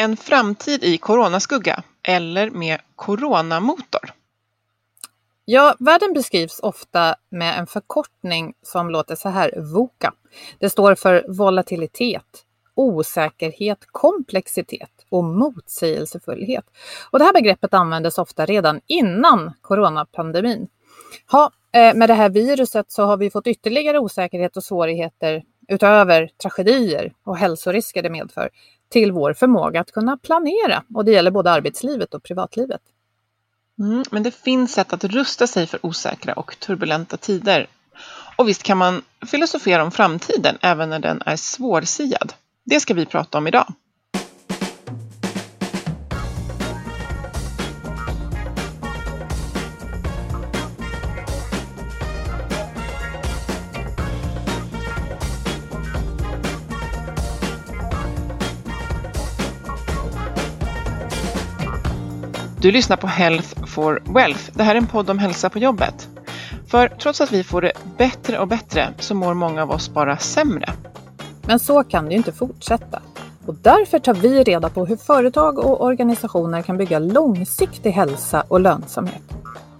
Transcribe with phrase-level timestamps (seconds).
[0.00, 4.12] En framtid i coronaskugga eller med coronamotor.
[5.44, 10.12] Ja, världen beskrivs ofta med en förkortning som låter så här, VOCA.
[10.58, 16.64] Det står för volatilitet, osäkerhet, komplexitet och motsägelsefullhet.
[17.10, 20.68] Och det här begreppet användes ofta redan innan coronapandemin.
[21.32, 26.30] Ha, eh, med det här viruset så har vi fått ytterligare osäkerhet och svårigheter utöver
[26.42, 28.50] tragedier och hälsorisker det medför
[28.90, 30.82] till vår förmåga att kunna planera.
[30.94, 32.80] Och det gäller både arbetslivet och privatlivet.
[33.78, 37.66] Mm, men det finns sätt att rusta sig för osäkra och turbulenta tider.
[38.36, 42.32] Och visst kan man filosofera om framtiden även när den är svårsiad.
[42.64, 43.72] Det ska vi prata om idag.
[62.60, 64.50] Du lyssnar på Health for Wealth.
[64.52, 66.08] Det här är en podd om hälsa på jobbet.
[66.66, 70.16] För trots att vi får det bättre och bättre så mår många av oss bara
[70.16, 70.72] sämre.
[71.46, 73.02] Men så kan det ju inte fortsätta.
[73.46, 78.60] Och därför tar vi reda på hur företag och organisationer kan bygga långsiktig hälsa och
[78.60, 79.22] lönsamhet.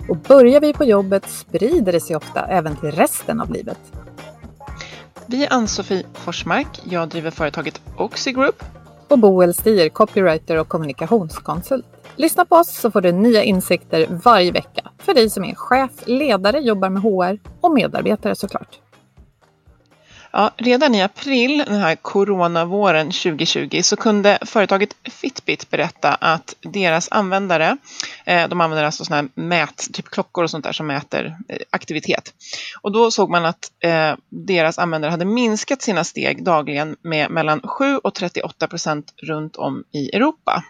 [0.09, 3.81] Och börjar vi på jobbet sprider det sig ofta även till resten av livet.
[5.27, 6.81] Vi är Ann-Sofie Forsmark.
[6.85, 8.65] Jag driver företaget Oxy Group.
[9.09, 12.00] Och Boel Stier, copywriter och kommunikationskonsult.
[12.21, 15.91] Lyssna på oss så får du nya insikter varje vecka för dig som är chef,
[16.05, 18.79] ledare, jobbar med HR och medarbetare såklart.
[20.33, 27.09] Ja, redan i april, den här coronavåren 2020, så kunde företaget Fitbit berätta att deras
[27.11, 27.77] användare,
[28.27, 31.57] eh, de använder alltså sådana här mät, typ klockor och sånt där som mäter eh,
[31.71, 32.35] aktivitet.
[32.83, 37.61] Och då såg man att eh, deras användare hade minskat sina steg dagligen med mellan
[37.61, 40.65] 7 och 38 procent runt om i Europa.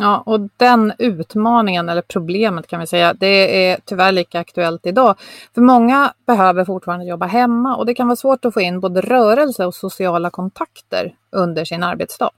[0.00, 5.16] Ja, och den utmaningen eller problemet kan vi säga, det är tyvärr lika aktuellt idag.
[5.54, 9.00] För många behöver fortfarande jobba hemma och det kan vara svårt att få in både
[9.00, 12.30] rörelse och sociala kontakter under sin arbetsdag.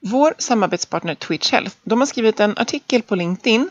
[0.00, 3.70] Vår samarbetspartner Twitch Health, de har skrivit en artikel på LinkedIn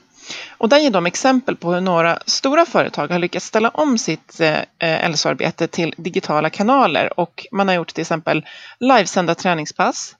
[0.58, 4.40] och där ger de exempel på hur några stora företag har lyckats ställa om sitt
[4.40, 8.46] eh, eh hälsoarbete till digitala kanaler och man har gjort till exempel
[8.80, 10.16] livesända träningspass,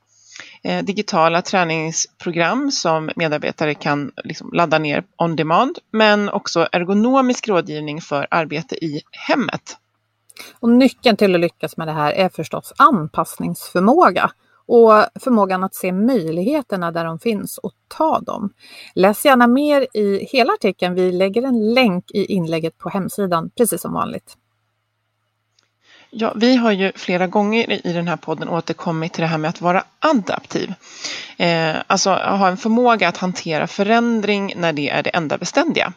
[0.68, 8.02] Eh, digitala träningsprogram som medarbetare kan liksom ladda ner on demand, men också ergonomisk rådgivning
[8.02, 9.78] för arbete i hemmet.
[10.60, 14.32] Och nyckeln till att lyckas med det här är förstås anpassningsförmåga
[14.66, 18.54] och förmågan att se möjligheterna där de finns och ta dem.
[18.96, 20.96] Läs gärna mer i hela artikeln.
[20.96, 24.38] Vi lägger en länk i inlägget på hemsidan, precis som vanligt.
[26.20, 29.50] Ja, vi har ju flera gånger i den här podden återkommit till det här med
[29.50, 30.74] att vara adaptiv.
[31.38, 35.94] Eh, alltså ha en förmåga att hantera förändring när det är det enda beständiga.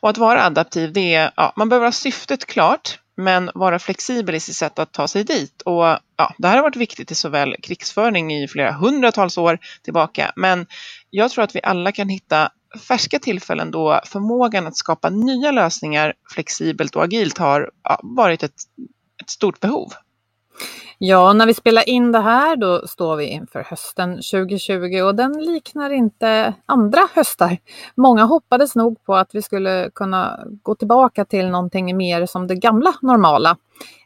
[0.00, 4.34] Och att vara adaptiv, det är, ja, man behöver ha syftet klart, men vara flexibel
[4.34, 5.62] i sitt sätt att ta sig dit.
[5.62, 5.84] Och
[6.16, 10.66] ja, det här har varit viktigt i såväl krigsföring i flera hundratals år tillbaka, men
[11.10, 12.50] jag tror att vi alla kan hitta
[12.88, 18.54] färska tillfällen då förmågan att skapa nya lösningar flexibelt och agilt har ja, varit ett
[19.24, 19.92] ett stort behov.
[20.98, 25.32] Ja, när vi spelar in det här då står vi inför hösten 2020 och den
[25.44, 27.58] liknar inte andra höstar.
[27.94, 32.54] Många hoppades nog på att vi skulle kunna gå tillbaka till någonting mer som det
[32.54, 33.56] gamla normala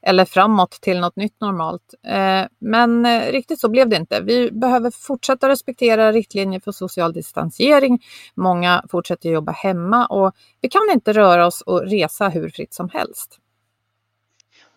[0.02, 1.94] eller framåt till något nytt normalt.
[2.06, 4.20] Eh, men eh, riktigt så blev det inte.
[4.20, 8.02] Vi behöver fortsätta respektera riktlinjer för social distansering.
[8.34, 12.88] Många fortsätter jobba hemma och vi kan inte röra oss och resa hur fritt som
[12.88, 13.38] helst.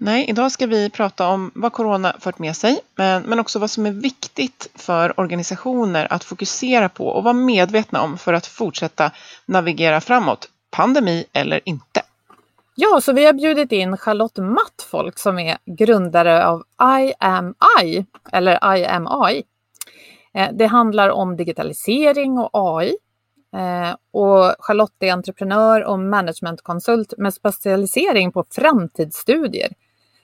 [0.03, 3.69] Nej, idag ska vi prata om vad corona fört med sig, men, men också vad
[3.69, 9.11] som är viktigt för organisationer att fokusera på och vara medvetna om för att fortsätta
[9.45, 12.01] navigera framåt, pandemi eller inte.
[12.75, 16.63] Ja, så vi har bjudit in Charlotte Mattfolk som är grundare av
[17.01, 19.43] I am I, eller I am AI.
[20.33, 22.95] Eh, det handlar om digitalisering och AI.
[23.55, 29.73] Eh, och Charlotte är entreprenör och managementkonsult med specialisering på framtidsstudier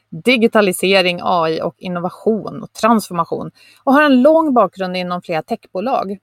[0.09, 3.51] digitalisering, AI och innovation och transformation
[3.83, 6.17] och har en lång bakgrund inom flera techbolag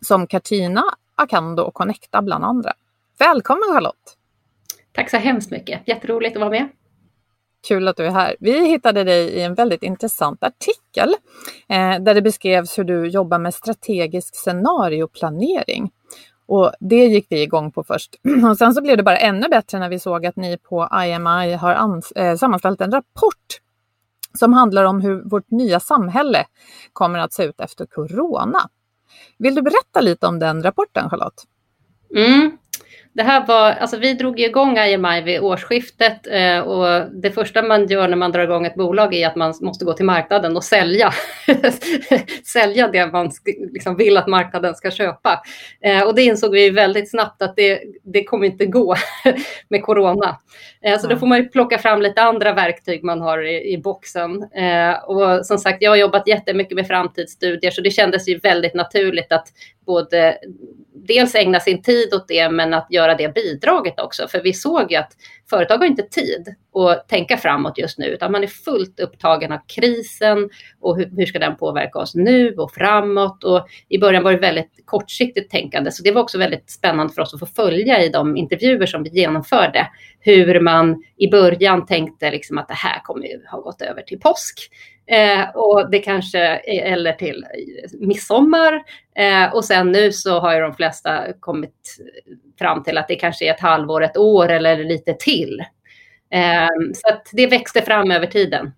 [0.00, 0.84] som Cartina,
[1.14, 2.72] Acando och Connecta bland andra.
[3.18, 4.16] Välkommen Charlotte!
[4.92, 6.68] Tack så hemskt mycket, jätteroligt att vara med.
[7.68, 8.36] Kul att du är här.
[8.40, 11.14] Vi hittade dig i en väldigt intressant artikel
[11.68, 15.90] eh, där det beskrevs hur du jobbar med strategisk scenarioplanering.
[16.46, 18.14] Och det gick vi igång på först.
[18.50, 21.52] Och sen så blev det bara ännu bättre när vi såg att ni på IMI
[21.54, 23.60] har äh, sammanställt en rapport
[24.38, 26.46] som handlar om hur vårt nya samhälle
[26.92, 28.68] kommer att se ut efter corona.
[29.38, 31.44] Vill du berätta lite om den rapporten, Charlotte?
[32.16, 32.58] Mm
[33.14, 37.86] det här var, alltså vi drog igång IMI vid årsskiftet eh, och det första man
[37.86, 40.64] gör när man drar igång ett bolag är att man måste gå till marknaden och
[40.64, 41.12] sälja,
[42.44, 43.30] sälja det man
[43.72, 45.42] liksom vill att marknaden ska köpa.
[45.80, 48.96] Eh, och det insåg vi väldigt snabbt att det, det kommer inte gå
[49.68, 50.38] med corona.
[50.82, 54.42] Eh, så då får man plocka fram lite andra verktyg man har i, i boxen.
[54.42, 58.74] Eh, och som sagt, jag har jobbat jättemycket med framtidsstudier så det kändes ju väldigt
[58.74, 59.48] naturligt att
[59.86, 60.38] både
[61.06, 64.28] dels ägna sin tid åt det men att göra det bidraget också.
[64.28, 65.12] För vi såg ju att
[65.50, 69.58] företag har inte tid att tänka framåt just nu utan man är fullt upptagen av
[69.76, 70.50] krisen
[70.80, 73.44] och hur, hur ska den påverka oss nu och framåt.
[73.44, 77.22] Och I början var det väldigt kortsiktigt tänkande så det var också väldigt spännande för
[77.22, 79.86] oss att få följa i de intervjuer som vi genomförde.
[80.20, 84.20] Hur man i början tänkte liksom att det här kommer ju ha gått över till
[84.20, 84.70] påsk.
[85.06, 87.46] Eh, och det kanske, eller till
[88.00, 88.82] midsommar.
[89.16, 91.96] Eh, och sen nu så har ju de flesta kommit
[92.58, 95.64] fram till att det kanske är ett halvår, ett år eller lite till.
[96.30, 98.72] Eh, så att det växte fram över tiden.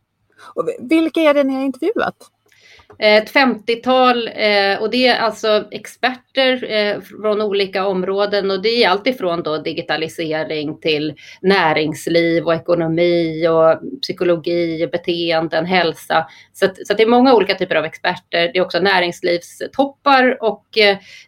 [0.54, 2.16] Och vilka är det ni har intervjuat?
[2.98, 8.84] Eh, ett 50-tal eh, och det är alltså experter eh, från olika områden och det
[8.84, 16.26] är alltifrån då digitalisering till näringsliv och ekonomi och psykologi, beteenden, hälsa.
[16.52, 18.50] Så, att, så att det är många olika typer av experter.
[18.52, 20.66] Det är också näringslivstoppar och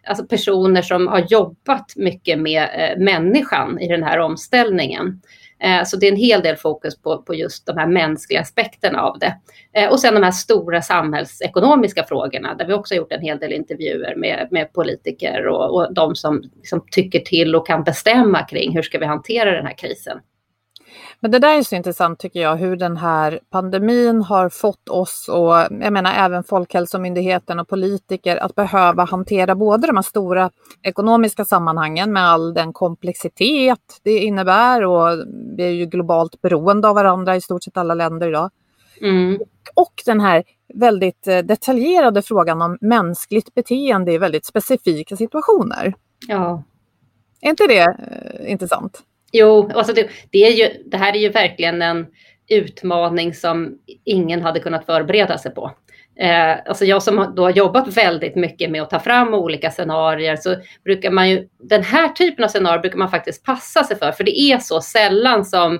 [0.03, 5.21] alltså personer som har jobbat mycket med människan i den här omställningen.
[5.63, 9.01] Eh, så det är en hel del fokus på, på just de här mänskliga aspekterna
[9.01, 9.35] av det.
[9.73, 13.39] Eh, och sen de här stora samhällsekonomiska frågorna där vi också har gjort en hel
[13.39, 18.43] del intervjuer med, med politiker och, och de som liksom tycker till och kan bestämma
[18.43, 20.19] kring hur ska vi hantera den här krisen.
[21.21, 25.29] Men det där är så intressant tycker jag, hur den här pandemin har fått oss
[25.31, 30.49] och jag menar även Folkhälsomyndigheten och politiker att behöva hantera både de här stora
[30.83, 35.25] ekonomiska sammanhangen med all den komplexitet det innebär och
[35.57, 38.49] vi är ju globalt beroende av varandra i stort sett alla länder idag.
[39.01, 39.39] Mm.
[39.75, 45.93] Och den här väldigt eh, detaljerade frågan om mänskligt beteende i väldigt specifika situationer.
[46.27, 46.63] Ja.
[47.41, 49.03] Är inte det eh, intressant?
[49.31, 52.07] Jo, alltså det, det, är ju, det här är ju verkligen en
[52.47, 55.71] utmaning som ingen hade kunnat förbereda sig på.
[56.19, 60.35] Eh, alltså jag som då har jobbat väldigt mycket med att ta fram olika scenarier
[60.35, 64.11] så brukar man ju, den här typen av scenarier brukar man faktiskt passa sig för,
[64.11, 65.79] för det är så sällan som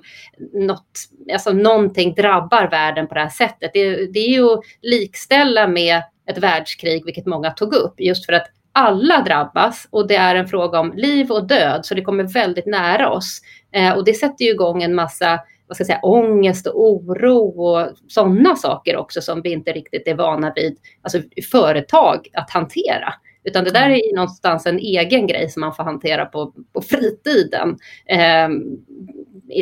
[0.53, 0.91] något,
[1.33, 3.71] alltså någonting drabbar världen på det här sättet.
[3.73, 8.33] Det, det är ju att likställa med ett världskrig, vilket många tog upp, just för
[8.33, 12.23] att alla drabbas och det är en fråga om liv och död, så det kommer
[12.23, 13.41] väldigt nära oss.
[13.71, 17.63] Eh, och det sätter ju igång en massa vad ska jag säga, ångest och oro
[17.63, 21.21] och sådana saker också som vi inte riktigt är vana vid, alltså
[21.51, 23.13] företag att hantera.
[23.43, 27.77] Utan det där är någonstans en egen grej som man får hantera på, på fritiden.
[28.05, 28.49] Eh,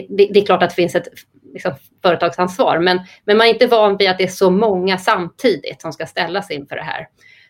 [0.10, 1.08] det, det, är klart att det finns ett
[1.54, 1.72] liksom,
[2.02, 5.94] företagsansvar, men, men man är inte van vid att det är så många samtidigt som
[5.94, 7.08] ska ställas inför det här.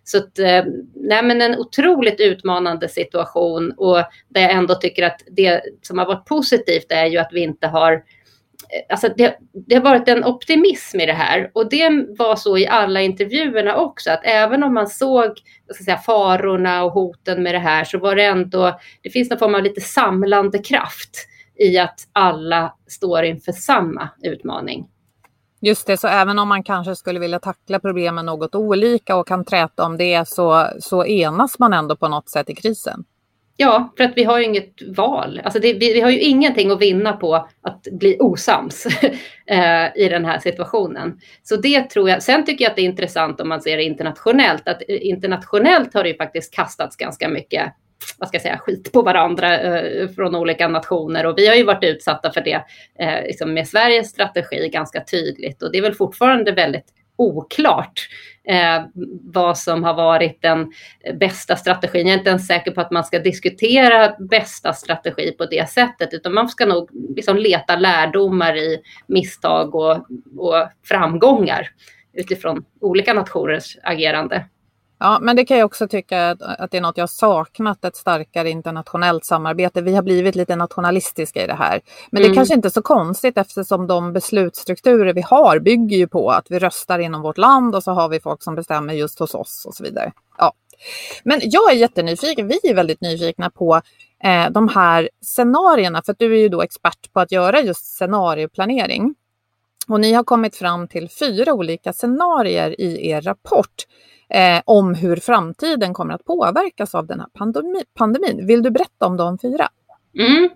[0.08, 0.64] Så att, eh,
[0.96, 3.98] nej, men en otroligt utmanande situation och
[4.30, 7.68] där jag ändå tycker att det som har varit positivt är ju att vi inte
[7.68, 8.00] har eh,
[8.90, 9.38] Alltså det,
[9.68, 13.76] det, har varit en optimism i det här och det var så i alla intervjuerna
[13.76, 15.32] också att även om man såg
[15.74, 19.40] ska säga, farorna och hoten med det här så var det ändå, det finns någon
[19.40, 21.28] form av lite samlande kraft
[21.60, 24.88] i att alla står inför samma utmaning.
[25.68, 29.46] Just det, så även om man kanske skulle vilja tackla problemen något olika och kan
[29.46, 33.04] träta om det så, så enas man ändå på något sätt i krisen.
[33.58, 35.42] Ja, för att vi har ju inget val.
[35.44, 38.86] Alltså det, vi, vi, har ju ingenting att vinna på att bli osams
[39.46, 41.20] eh, i den här situationen.
[41.44, 42.24] Så det tror jag.
[42.24, 44.68] Sen tycker jag att det är intressant om man ser det internationellt.
[44.68, 47.74] Att internationellt har det ju faktiskt kastats ganska mycket
[48.18, 51.26] vad ska jag säga, skit på varandra eh, från olika nationer.
[51.26, 52.66] Och vi har ju varit utsatta för det
[53.00, 55.64] eh, liksom med Sveriges strategi ganska tydligt.
[55.64, 58.10] Och det är väl fortfarande väldigt oklart
[58.48, 58.84] eh,
[59.24, 60.72] vad som har varit den
[61.20, 62.08] bästa strategin.
[62.08, 66.14] Jag är inte ens säker på att man ska diskutera bästa strategi på det sättet,
[66.14, 69.98] utan man ska nog liksom leta lärdomar i misstag och,
[70.38, 71.70] och framgångar
[72.14, 74.46] utifrån olika nationers agerande.
[75.00, 77.96] Ja, men det kan jag också tycka att, att det är något jag saknat, ett
[77.96, 79.82] starkare internationellt samarbete.
[79.82, 81.82] Vi har blivit lite nationalistiska i det här.
[82.12, 82.30] Men mm.
[82.30, 86.32] det är kanske inte är så konstigt eftersom de beslutsstrukturer vi har bygger ju på
[86.32, 89.36] att vi röstar inom vårt land och så har vi folk som bestämmer just hos
[89.36, 90.12] oss och så vidare.
[90.38, 90.54] Ja.
[91.24, 93.82] Men jag är jättenyfiken, vi är väldigt nyfikna på
[94.24, 97.86] eh, de här scenarierna, för att du är ju då expert på att göra just
[97.86, 99.16] scenarioplanering.
[99.88, 103.86] Och ni har kommit fram till fyra olika scenarier i er rapport
[104.34, 108.48] eh, om hur framtiden kommer att påverkas av den här pandemi pandemin.
[108.48, 109.68] Vill du berätta om de fyra?
[110.20, 110.50] Mm.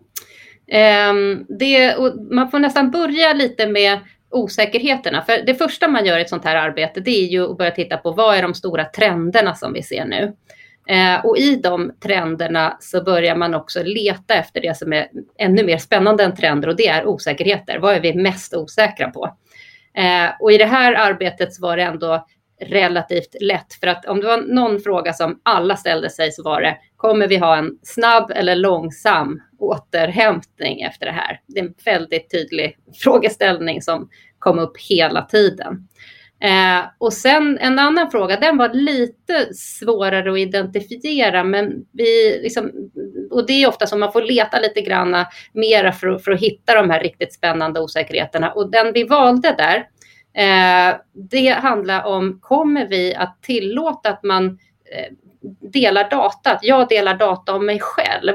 [0.68, 1.96] Eh, det,
[2.32, 4.00] man får nästan börja lite med
[4.32, 5.22] osäkerheterna.
[5.22, 7.72] För det första man gör i ett sånt här arbete det är ju att börja
[7.72, 10.34] titta på vad är de stora trenderna som vi ser nu.
[10.88, 15.64] Eh, och i de trenderna så börjar man också leta efter det som är ännu
[15.64, 17.80] mer spännande än trender och det är osäkerheter.
[17.80, 19.38] Vad är vi mest osäkra på?
[19.94, 22.26] Eh, och i det här arbetet så var det ändå
[22.62, 23.74] relativt lätt.
[23.74, 27.28] För att om det var någon fråga som alla ställde sig så var det, kommer
[27.28, 31.42] vi ha en snabb eller långsam återhämtning efter det här?
[31.48, 35.88] Det är en väldigt tydlig frågeställning som kom upp hela tiden.
[36.44, 42.72] Eh, och sen en annan fråga, den var lite svårare att identifiera, men vi liksom,
[43.32, 46.76] och det är ofta som man får leta lite granna mera för, för att hitta
[46.76, 48.52] de här riktigt spännande osäkerheterna.
[48.52, 49.88] Och den vi valde där,
[50.34, 55.14] Eh, det handlar om, kommer vi att tillåta att man eh,
[55.72, 58.34] delar data, att jag delar data om mig själv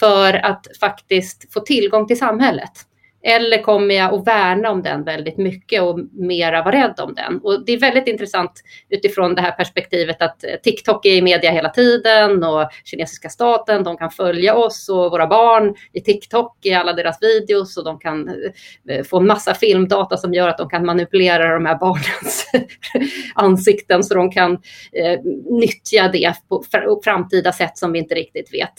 [0.00, 2.87] för att faktiskt få tillgång till samhället?
[3.28, 7.40] Eller kommer jag att värna om den väldigt mycket och mera vara rädd om den?
[7.42, 8.52] Och det är väldigt intressant
[8.88, 13.84] utifrån det här perspektivet att eh, TikTok är i media hela tiden och kinesiska staten,
[13.84, 17.98] de kan följa oss och våra barn i TikTok i alla deras videos och de
[17.98, 18.28] kan
[18.88, 22.50] eh, få en massa filmdata som gör att de kan manipulera de här barnens
[23.34, 24.52] ansikten så de kan
[24.92, 25.20] eh,
[25.50, 26.64] nyttja det på
[27.04, 28.74] framtida sätt som vi inte riktigt vet.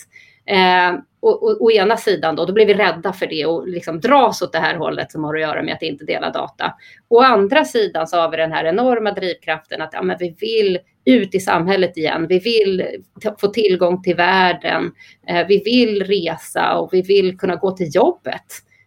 [0.50, 4.00] Eh, och, och, å ena sidan då, då blir vi rädda för det och liksom
[4.00, 6.74] dras åt det här hållet som har att göra med att inte dela data.
[7.08, 10.79] Å andra sidan så har vi den här enorma drivkraften att ja, men vi vill
[11.06, 12.27] ut i samhället igen.
[12.27, 12.86] Vi vill
[13.39, 14.91] få tillgång till världen.
[15.27, 18.46] Eh, vi vill resa och vi vill kunna gå till jobbet.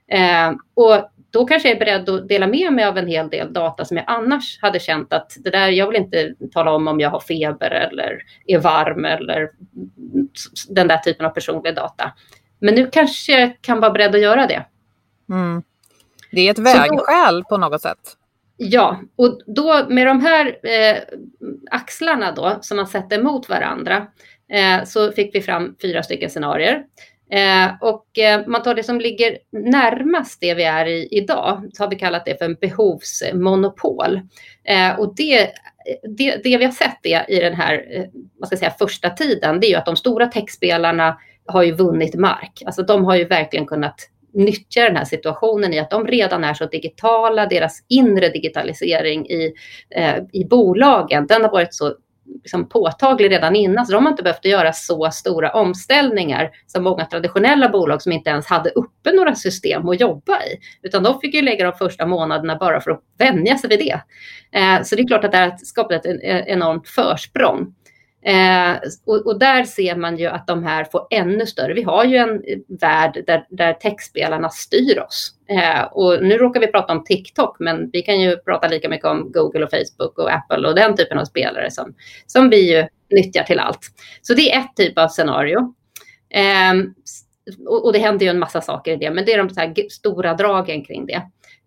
[0.08, 3.52] Eh, och då kanske jag är beredd att dela med mig av en hel del
[3.52, 7.00] data som jag annars hade känt att det där, jag vill inte tala om om
[7.00, 9.50] jag har feber eller är varm eller
[10.68, 12.12] den där typen av personliga data.
[12.58, 14.64] Men nu kanske jag kan vara beredd att göra det.
[15.30, 15.62] Mm.
[16.30, 18.16] Det är ett vägskäl då, på något sätt.
[18.56, 20.96] Ja, och då med de här eh,
[21.70, 24.06] axlarna då som man sätter mot varandra
[24.52, 26.84] eh, så fick vi fram fyra stycken scenarier.
[27.32, 31.82] Eh, och eh, man tar det som ligger närmast det vi är i idag, så
[31.82, 34.20] har vi kallat det för en behovsmonopol.
[34.64, 35.50] Eh, och det,
[36.16, 38.04] det, det, vi har sett det i den här eh,
[38.38, 41.72] vad ska jag säga, första tiden, det är ju att de stora techspelarna har ju
[41.72, 42.62] vunnit mark.
[42.66, 46.54] Alltså de har ju verkligen kunnat nyttja den här situationen i att de redan är
[46.54, 49.52] så digitala, deras inre digitalisering i,
[49.90, 51.94] eh, i bolagen, den har varit så
[52.34, 57.04] liksom påtaglig redan innan, så de har inte behövt göra så stora omställningar som många
[57.04, 61.34] traditionella bolag som inte ens hade uppe några system att jobba i, utan de fick
[61.34, 64.00] ju lägga de första månaderna bara för att vänja sig vid det.
[64.58, 67.74] Eh, så det är klart att det har skapat ett enormt försprång.
[68.24, 71.74] Eh, och, och, där ser man ju att de här får ännu större.
[71.74, 72.42] Vi har ju en
[72.80, 75.34] värld där, där techspelarna styr oss.
[75.48, 79.06] Eh, och nu råkar vi prata om TikTok, men vi kan ju prata lika mycket
[79.06, 81.94] om Google och Facebook och Apple och den typen av spelare som,
[82.26, 83.80] som vi ju nyttjar till allt.
[84.22, 85.74] Så det är ett typ av scenario.
[86.30, 86.74] Eh,
[87.66, 89.74] och, och, det händer ju en massa saker i det, men det är de så
[89.90, 91.22] stora dragen kring det.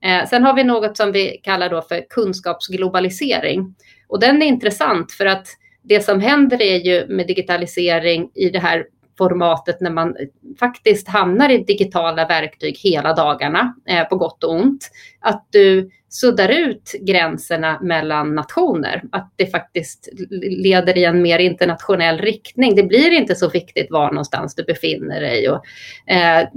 [0.05, 3.75] Eh, sen har vi något som vi kallar då för kunskapsglobalisering.
[4.07, 5.47] Och den är intressant för att
[5.87, 8.85] det som händer är ju med digitalisering i det här
[9.17, 10.15] formatet när man
[10.59, 14.91] faktiskt hamnar i digitala verktyg hela dagarna, eh, på gott och ont.
[15.19, 20.09] Att du suddar ut gränserna mellan nationer, att det faktiskt
[20.41, 22.75] leder i en mer internationell riktning.
[22.75, 25.49] Det blir inte så viktigt var någonstans du befinner dig.
[25.49, 25.65] Och,
[26.13, 26.47] eh,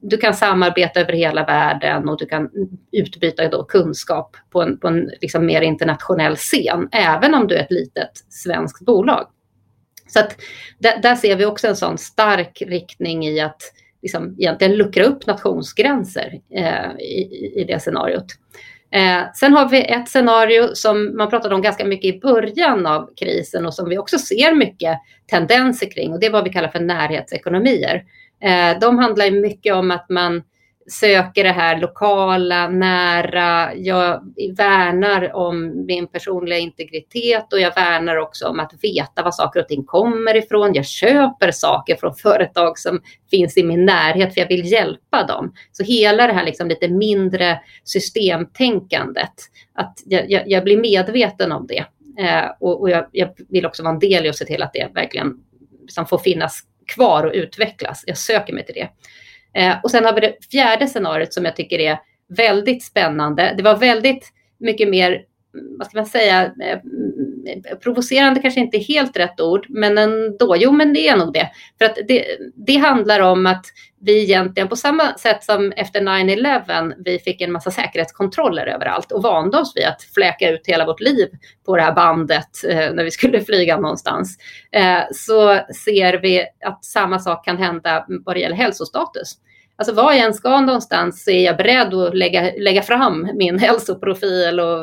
[0.00, 2.50] du kan samarbeta över hela världen och du kan
[2.92, 7.62] utbyta då kunskap på en, på en liksom mer internationell scen, även om du är
[7.62, 9.26] ett litet svenskt bolag.
[10.06, 10.36] Så att
[10.78, 13.62] där, där ser vi också en sån stark riktning i att
[14.02, 18.26] liksom, egentligen luckra upp nationsgränser eh, i, i det scenariot.
[18.90, 23.10] Eh, sen har vi ett scenario som man pratade om ganska mycket i början av
[23.16, 26.68] krisen och som vi också ser mycket tendenser kring och det är vad vi kallar
[26.68, 28.04] för närhetsekonomier.
[28.42, 30.42] Eh, de handlar mycket om att man
[30.86, 33.74] söker det här lokala, nära.
[33.74, 34.20] Jag
[34.56, 39.68] värnar om min personliga integritet och jag värnar också om att veta var saker och
[39.68, 40.74] ting kommer ifrån.
[40.74, 43.00] Jag köper saker från företag som
[43.30, 45.52] finns i min närhet för jag vill hjälpa dem.
[45.72, 49.34] Så hela det här liksom lite mindre systemtänkandet,
[49.74, 51.84] att jag, jag, jag blir medveten om det.
[52.18, 54.72] Eh, och, och jag, jag, vill också vara en del i att se till att
[54.72, 55.32] det verkligen
[55.82, 56.60] liksom får finnas
[56.94, 58.04] kvar och utvecklas.
[58.06, 58.88] Jag söker mig till det.
[59.54, 63.54] Eh, och sen har vi det fjärde scenariot som jag tycker är väldigt spännande.
[63.56, 65.22] Det var väldigt mycket mer,
[65.78, 66.78] vad ska man säga, eh,
[67.82, 71.50] provocerande kanske inte är helt rätt ord, men ändå, jo men det är nog det.
[71.78, 73.66] För att det, det handlar om att
[74.00, 79.22] vi egentligen på samma sätt som efter 9-11 vi fick en massa säkerhetskontroller överallt och
[79.22, 81.28] vande oss vid att fläka ut hela vårt liv
[81.66, 84.38] på det här bandet eh, när vi skulle flyga någonstans.
[84.72, 89.38] Eh, så ser vi att samma sak kan hända vad det gäller hälsostatus.
[89.76, 93.58] Alltså var jag än ska någonstans så är jag beredd att lägga, lägga fram min
[93.58, 94.80] hälsoprofil och,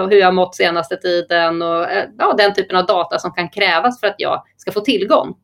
[0.00, 3.48] och hur jag mått senaste tiden och eh, ja, den typen av data som kan
[3.48, 5.34] krävas för att jag ska få tillgång.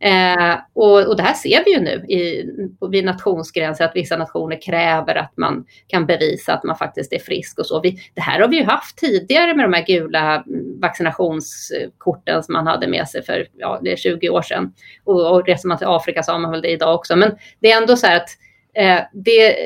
[0.00, 2.50] Eh, och, och det här ser vi ju nu i,
[2.90, 7.58] vid nationsgränser att vissa nationer kräver att man kan bevisa att man faktiskt är frisk
[7.58, 7.80] och så.
[7.80, 12.52] Vi, det här har vi ju haft tidigare med de här gula mm, vaccinationskorten som
[12.52, 14.72] man hade med sig för ja, det är 20 år sedan.
[15.04, 17.16] Och, och reser man till Afrika så har man väl det idag också.
[17.16, 18.28] Men det är ändå så här att
[18.74, 19.56] eh, det,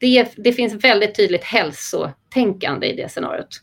[0.00, 3.60] det, det finns väldigt tydligt hälsotänkande i det scenariot.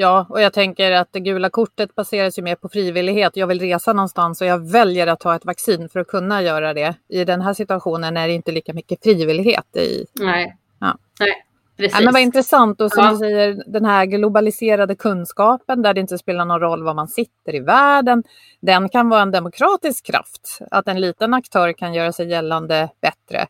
[0.00, 3.36] Ja, och jag tänker att det gula kortet baseras ju mer på frivillighet.
[3.36, 6.74] Jag vill resa någonstans och jag väljer att ta ett vaccin för att kunna göra
[6.74, 6.94] det.
[7.08, 10.06] I den här situationen är det inte lika mycket frivillighet i.
[10.20, 10.56] Nej.
[10.80, 10.98] Ja.
[11.20, 11.44] Nej.
[11.76, 11.98] Precis.
[11.98, 13.10] Ja, men vad intressant och som ja.
[13.10, 17.54] du säger den här globaliserade kunskapen där det inte spelar någon roll var man sitter
[17.54, 18.24] i världen.
[18.60, 20.58] Den kan vara en demokratisk kraft.
[20.70, 23.46] Att en liten aktör kan göra sig gällande bättre.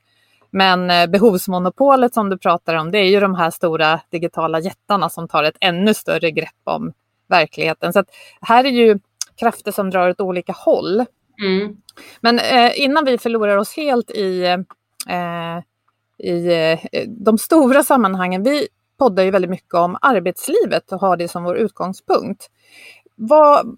[0.59, 5.09] Men eh, behovsmonopolet som du pratar om, det är ju de här stora digitala jättarna
[5.09, 6.93] som tar ett ännu större grepp om
[7.29, 7.93] verkligheten.
[7.93, 8.05] Så
[8.41, 8.99] här är ju
[9.37, 11.05] krafter som drar åt olika håll.
[11.43, 11.77] Mm.
[12.21, 14.45] Men eh, innan vi förlorar oss helt i,
[15.09, 15.59] eh,
[16.29, 16.53] i
[16.93, 18.69] eh, de stora sammanhangen, vi
[18.99, 22.51] poddar ju väldigt mycket om arbetslivet och har det som vår utgångspunkt.
[23.15, 23.77] Vad,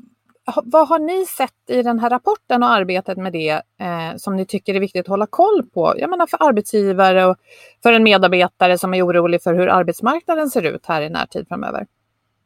[0.64, 4.46] vad har ni sett i den här rapporten och arbetet med det eh, som ni
[4.46, 5.94] tycker är viktigt att hålla koll på?
[5.98, 7.36] Jag menar för arbetsgivare och
[7.82, 11.86] för en medarbetare som är orolig för hur arbetsmarknaden ser ut här i närtid framöver.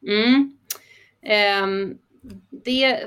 [0.07, 0.57] Mm.
[1.63, 1.97] Um,
[2.65, 2.99] det,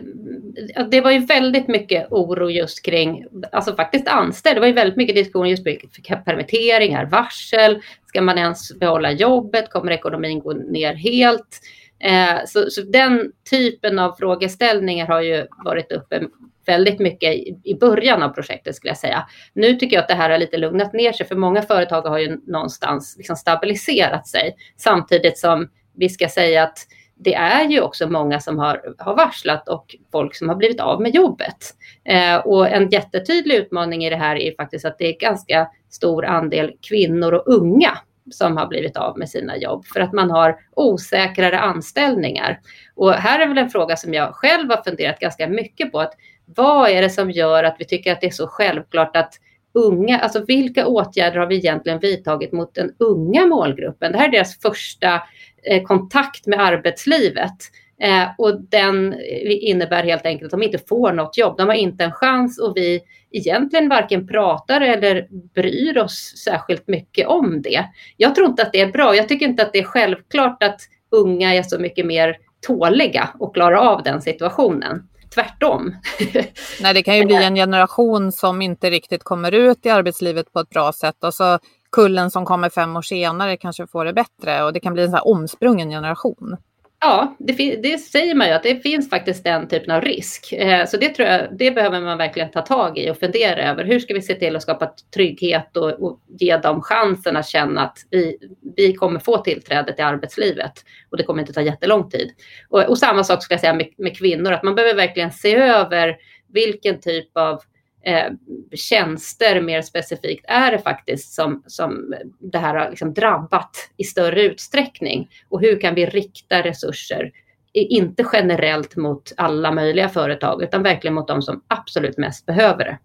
[0.91, 4.57] det var ju väldigt mycket oro just kring, alltså faktiskt anställd.
[4.57, 7.83] Det var ju väldigt mycket diskussion just kring permitteringar, varsel.
[8.07, 9.71] Ska man ens behålla jobbet?
[9.71, 11.61] Kommer ekonomin gå ner helt?
[12.01, 16.23] Eh, så, så, den typen av frågeställningar har ju varit uppe
[16.67, 19.29] väldigt mycket i, i början av projektet skulle jag säga.
[19.53, 22.19] Nu tycker jag att det här har lite lugnat ner sig för många företag har
[22.19, 26.79] ju någonstans liksom stabiliserat sig samtidigt som vi ska säga att
[27.21, 31.03] det är ju också många som har, har varslat och folk som har blivit av
[31.03, 31.75] med jobbet.
[32.05, 36.25] Eh, och en jättetydlig utmaning i det här är faktiskt att det är ganska stor
[36.25, 37.99] andel kvinnor och unga
[38.31, 42.61] som har blivit av med sina jobb för att man har osäkrare anställningar.
[42.95, 46.01] Och här är väl en fråga som jag själv har funderat ganska mycket på.
[46.01, 46.15] Att
[46.45, 49.35] vad är det som gör att vi tycker att det är så självklart att
[49.75, 54.13] unga, alltså vilka åtgärder har vi egentligen vidtagit mot den unga målgruppen?
[54.13, 55.23] Det här är deras första
[55.63, 57.57] eh, kontakt med arbetslivet.
[58.03, 61.57] Eh, och den innebär helt enkelt att de inte får något jobb.
[61.59, 67.27] De har inte en chans och vi egentligen varken pratar eller bryr oss särskilt mycket
[67.27, 67.85] om det.
[68.17, 69.17] Jag tror inte att det är bra.
[69.17, 70.81] Jag tycker inte att det är självklart att
[71.11, 75.09] unga är så mycket mer tåliga och klarar av den situationen.
[75.35, 75.95] Tvärtom.
[76.81, 80.61] Nej, det kan ju bli en generation som inte riktigt kommer ut i arbetslivet på
[80.61, 81.59] ett bra sätt och så
[81.93, 85.11] kullen som kommer fem år senare kanske får det bättre och det kan bli en
[85.11, 86.57] så här omsprungen generation.
[87.01, 90.53] Ja, det, det, säger man ju att det finns faktiskt den typen av risk.
[90.53, 93.85] Eh, så det tror jag, det behöver man verkligen ta tag i och fundera över.
[93.85, 97.81] Hur ska vi se till att skapa trygghet och, och ge dem chansen att känna
[97.81, 98.39] att vi,
[98.77, 100.73] vi kommer få tillträde till arbetslivet
[101.11, 102.31] och det kommer inte ta jättelång tid.
[102.69, 105.57] Och, och samma sak ska jag säga med, med kvinnor, att man behöver verkligen se
[105.57, 106.17] över
[106.53, 107.63] vilken typ av
[108.03, 108.27] eh,
[108.75, 114.43] tjänster mer specifikt är det faktiskt som, som det här har liksom drabbat i större
[114.43, 115.31] utsträckning?
[115.49, 117.33] Och hur kan vi rikta resurser,
[117.73, 122.99] inte generellt mot alla möjliga företag, utan verkligen mot de som absolut mest behöver det?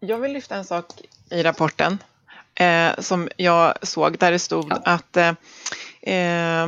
[0.00, 0.86] Jag vill lyfta en sak
[1.30, 1.98] i rapporten
[2.54, 4.80] eh, som jag såg där det stod ja.
[4.84, 5.32] att eh,
[6.02, 6.66] Eh,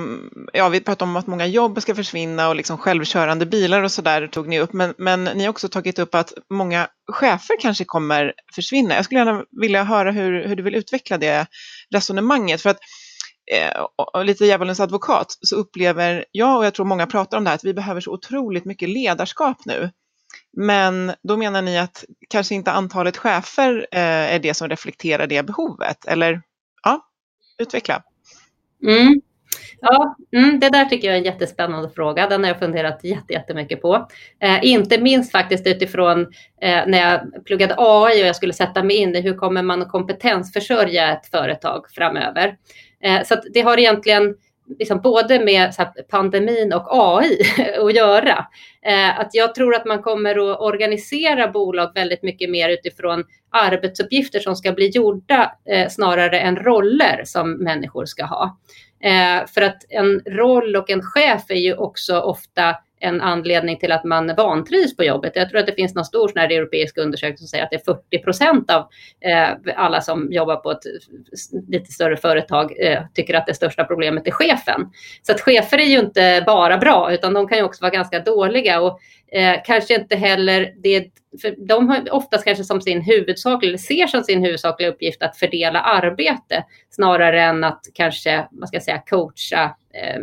[0.53, 4.27] ja, vi pratade om att många jobb ska försvinna och liksom självkörande bilar och sådär
[4.27, 4.73] tog ni upp.
[4.73, 8.95] Men, men ni har också tagit upp att många chefer kanske kommer försvinna.
[8.95, 11.47] Jag skulle gärna vilja höra hur, hur du vill utveckla det
[11.95, 12.63] resonemanget.
[12.63, 12.79] För att
[13.53, 17.51] eh, och lite djävulens advokat så upplever jag och jag tror många pratar om det
[17.51, 19.91] här att vi behöver så otroligt mycket ledarskap nu.
[20.57, 25.43] Men då menar ni att kanske inte antalet chefer eh, är det som reflekterar det
[25.43, 26.05] behovet?
[26.05, 26.43] Eller
[26.83, 27.01] ja,
[27.59, 28.03] utveckla.
[28.87, 29.21] Mm.
[29.81, 32.29] Ja, mm, det där tycker jag är en jättespännande fråga.
[32.29, 34.09] Den har jag funderat jättemycket på.
[34.41, 36.21] Eh, inte minst faktiskt utifrån
[36.63, 39.83] eh, när jag pluggade AI och jag skulle sätta mig in i hur kommer man
[39.83, 42.57] att kompetensförsörja ett företag framöver.
[43.05, 44.35] Eh, så det har egentligen
[44.79, 45.75] liksom både med
[46.11, 47.39] pandemin och AI
[47.81, 48.47] att göra.
[48.87, 54.41] Eh, att jag tror att man kommer att organisera bolag väldigt mycket mer utifrån arbetsuppgifter
[54.41, 58.59] som ska bli gjorda eh, snarare än roller som människor ska ha.
[59.05, 63.93] Eh, för att en roll och en chef är ju också ofta en anledning till
[63.93, 65.33] att man vantrivs på jobbet.
[65.35, 67.77] Jag tror att det finns någon stor sån här europeisk undersökning som säger att det
[67.77, 68.89] är 40 procent av
[69.21, 70.83] eh, alla som jobbar på ett
[71.69, 74.91] lite större företag eh, tycker att det största problemet är chefen.
[75.23, 78.21] Så att chefer är ju inte bara bra, utan de kan ju också vara ganska
[78.21, 79.01] dåliga och
[79.33, 81.11] eh, kanske inte heller det
[81.41, 85.37] för de har oftast kanske som sin huvudsakliga, eller ser som sin huvudsakliga uppgift att
[85.37, 90.21] fördela arbete snarare än att kanske, vad ska jag säga, coacha eh,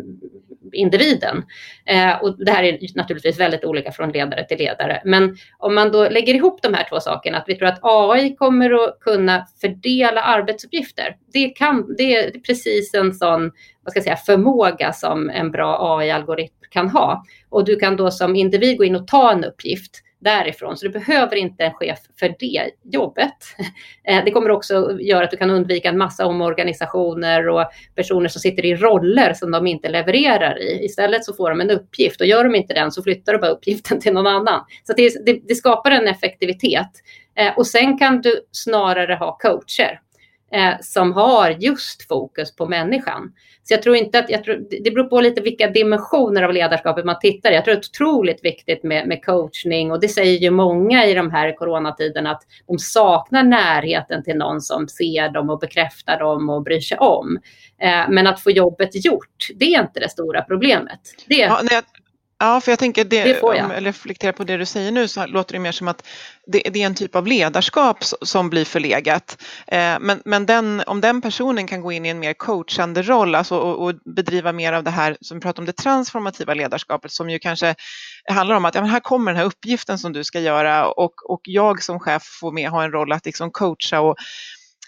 [0.73, 1.43] individen.
[1.85, 5.01] Eh, och det här är naturligtvis väldigt olika från ledare till ledare.
[5.05, 8.35] Men om man då lägger ihop de här två sakerna, att vi tror att AI
[8.35, 11.15] kommer att kunna fördela arbetsuppgifter.
[11.33, 13.51] Det, kan, det är precis en sån
[13.83, 17.23] vad ska jag säga, förmåga som en bra AI-algoritm kan ha.
[17.49, 20.77] Och du kan då som individ gå in och ta en uppgift därifrån.
[20.77, 23.35] Så du behöver inte en chef för det jobbet.
[24.03, 28.41] Eh, det kommer också göra att du kan undvika en massa omorganisationer och personer som
[28.41, 30.85] sitter i roller som de inte levererar i.
[30.85, 33.51] Istället så får de en uppgift och gör de inte den så flyttar du bara
[33.51, 34.65] uppgiften till någon annan.
[34.83, 36.89] Så det, det, det skapar en effektivitet.
[37.35, 39.99] Eh, och sen kan du snarare ha coacher
[40.51, 43.33] eh, som har just fokus på människan.
[43.63, 47.05] Så jag tror inte att, jag tror, det beror på lite vilka dimensioner av ledarskapet
[47.05, 47.55] man tittar i.
[47.55, 51.13] Jag tror det är otroligt viktigt med, med coachning och det säger ju många i
[51.13, 56.49] de här coronatiderna att de saknar närheten till någon som ser dem och bekräftar dem
[56.49, 57.39] och bryr sig om.
[57.81, 60.99] Eh, men att få jobbet gjort, det är inte det stora problemet.
[61.27, 61.81] Det, ja, nej,
[62.41, 65.25] Ja, för jag tänker, det, det om jag reflekterar på det du säger nu så
[65.25, 66.07] låter det mer som att
[66.47, 69.37] det, det är en typ av ledarskap som blir förlegat.
[69.67, 73.35] Eh, men men den, om den personen kan gå in i en mer coachande roll
[73.35, 77.11] alltså, och, och, bedriva mer av det här som vi pratar om, det transformativa ledarskapet
[77.11, 77.75] som ju kanske
[78.29, 81.31] handlar om att ja, men här kommer den här uppgiften som du ska göra och,
[81.31, 84.15] och jag som chef får med ha en roll att liksom coacha och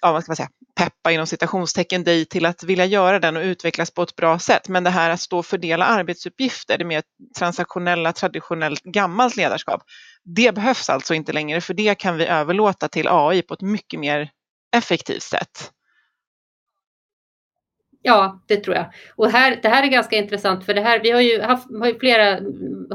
[0.01, 3.43] ja, vad ska man säga, peppa inom citationstecken dig till att vilja göra den och
[3.43, 4.67] utvecklas på ett bra sätt.
[4.67, 7.03] Men det här att stå och fördela arbetsuppgifter, det mer
[7.38, 9.84] transaktionella, traditionellt gammalt ledarskap,
[10.23, 13.99] det behövs alltså inte längre för det kan vi överlåta till AI på ett mycket
[13.99, 14.29] mer
[14.75, 15.71] effektivt sätt.
[18.03, 18.85] Ja, det tror jag.
[19.15, 21.87] Och här, det här är ganska intressant för det här, vi har ju haft har
[21.87, 22.35] ju flera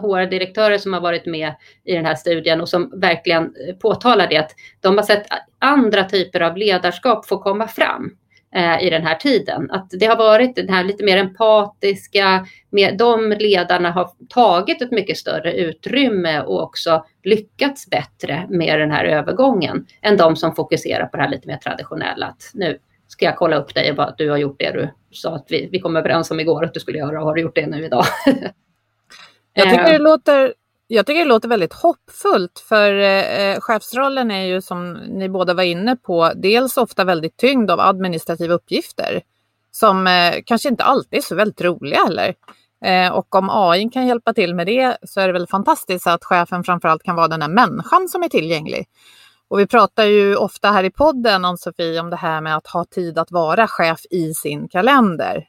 [0.00, 4.36] HR-direktörer som har varit med i den här studien och som verkligen eh, påtalar det
[4.36, 5.26] att de har sett
[5.58, 8.10] andra typer av ledarskap få komma fram
[8.54, 9.70] eh, i den här tiden.
[9.70, 14.92] Att det har varit den här lite mer empatiska, med, de ledarna har tagit ett
[14.92, 21.06] mycket större utrymme och också lyckats bättre med den här övergången än de som fokuserar
[21.06, 22.26] på det här lite mer traditionella.
[22.26, 24.90] Att nu ska jag kolla upp dig och bara att du har gjort det du
[25.10, 27.40] sa att vi, vi kom överens om igår att du skulle göra och har du
[27.40, 28.04] gjort det nu idag?
[29.52, 30.00] jag, tycker det eh.
[30.00, 30.54] låter,
[30.86, 35.62] jag tycker det låter väldigt hoppfullt för eh, chefsrollen är ju som ni båda var
[35.62, 39.22] inne på dels ofta väldigt tyngd av administrativa uppgifter
[39.70, 42.34] som eh, kanske inte alltid är så väldigt roliga heller.
[42.84, 46.24] Eh, och om AI kan hjälpa till med det så är det väl fantastiskt att
[46.24, 48.86] chefen framförallt kan vara den där människan som är tillgänglig.
[49.48, 52.84] Och vi pratar ju ofta här i podden, Ann-Sofie, om det här med att ha
[52.84, 55.48] tid att vara chef i sin kalender.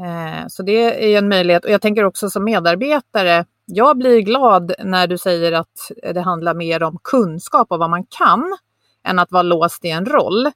[0.00, 1.64] Eh, så det är en möjlighet.
[1.64, 6.54] Och jag tänker också som medarbetare, jag blir glad när du säger att det handlar
[6.54, 8.56] mer om kunskap och vad man kan
[9.04, 10.50] än att vara låst i en roll.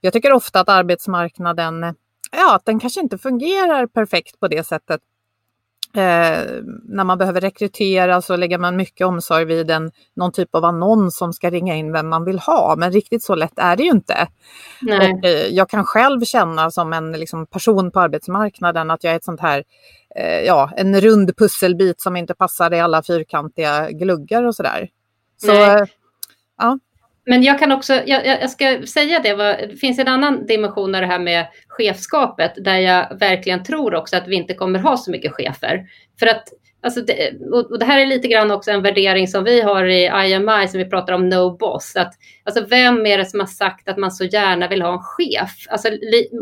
[0.00, 1.94] Jag tycker ofta att arbetsmarknaden,
[2.32, 5.00] ja, att den kanske inte fungerar perfekt på det sättet
[5.96, 10.64] Eh, när man behöver rekrytera så lägger man mycket omsorg vid en, någon typ av
[10.64, 12.74] annons som ska ringa in vem man vill ha.
[12.78, 14.28] Men riktigt så lätt är det ju inte.
[15.18, 19.16] Och, eh, jag kan själv känna som en liksom, person på arbetsmarknaden att jag är
[19.16, 19.64] ett sånt här,
[20.16, 24.88] eh, ja, en rund pusselbit som inte passar i alla fyrkantiga gluggar och sådär.
[25.36, 25.52] Så,
[26.58, 26.78] ja.
[27.26, 29.34] Men jag kan också, jag, jag ska säga det,
[29.66, 34.16] det finns en annan dimension av det här med chefskapet där jag verkligen tror också
[34.16, 35.86] att vi inte kommer ha så mycket chefer.
[36.18, 36.48] För att
[36.86, 40.10] Alltså det, och det här är lite grann också en värdering som vi har i
[40.26, 41.96] IMI som vi pratar om no boss.
[41.96, 45.02] Att, alltså vem är det som har sagt att man så gärna vill ha en
[45.02, 45.66] chef?
[45.68, 45.88] Alltså,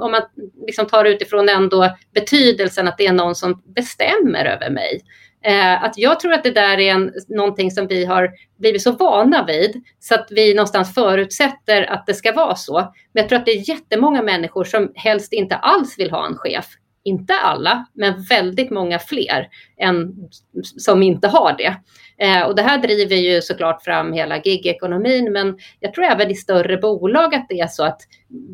[0.00, 0.22] om man
[0.66, 5.00] liksom tar utifrån ändå betydelsen att det är någon som bestämmer över mig.
[5.44, 8.92] Eh, att jag tror att det där är en, någonting som vi har blivit så
[8.92, 12.78] vana vid så att vi någonstans förutsätter att det ska vara så.
[13.12, 16.36] Men jag tror att det är jättemånga människor som helst inte alls vill ha en
[16.36, 16.66] chef.
[17.04, 20.14] Inte alla, men väldigt många fler än
[20.62, 21.74] som inte har det.
[22.18, 26.34] Eh, och det här driver ju såklart fram hela gigekonomin, men jag tror även i
[26.34, 28.00] större bolag att det är så att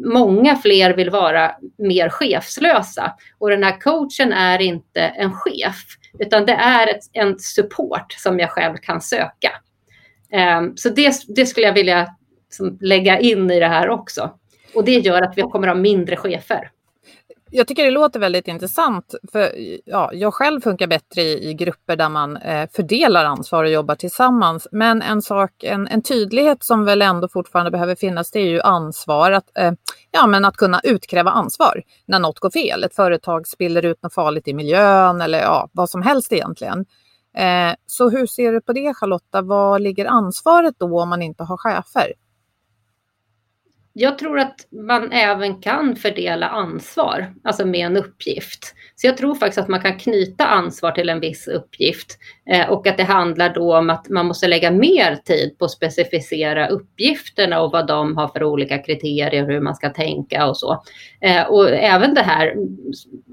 [0.05, 3.13] många fler vill vara mer chefslösa.
[3.39, 5.85] Och den här coachen är inte en chef,
[6.19, 9.53] utan det är ett, en support som jag själv kan söka.
[10.33, 12.09] Ehm, så det, det, skulle jag vilja
[12.49, 14.39] som, lägga in i det här också.
[14.75, 16.71] Och det gör att vi kommer att ha mindre chefer
[17.51, 19.15] jag tycker det låter väldigt intressant.
[19.33, 19.53] För
[19.85, 23.95] ja, jag själv funkar bättre i, i grupper där man eh, fördelar ansvar och jobbar
[23.95, 24.69] tillsammans.
[24.73, 28.61] Men en sak, en, en, tydlighet som väl ändå fortfarande behöver finnas, det är ju
[28.61, 29.33] ansvar.
[29.33, 29.73] Att, eh,
[30.11, 32.85] ja, men att kunna utkräva ansvar när något går fel.
[32.85, 36.87] Ett företag spiller ut något farligt i miljön eller ja, vad som helst egentligen.
[37.37, 39.43] Eh, så hur ser du på det Charlotta?
[39.43, 42.13] Var ligger ansvaret då om man inte har chefer?
[43.93, 48.75] Jag tror att man även kan fördela ansvar, alltså med en uppgift.
[48.95, 52.19] Så jag tror faktiskt att man kan knyta ansvar till en viss uppgift
[52.51, 55.71] eh, och att det handlar då om att man måste lägga mer tid på att
[55.71, 60.83] specificera uppgifterna och vad de har för olika kriterier, hur man ska tänka och så.
[61.21, 62.55] Eh, och även det här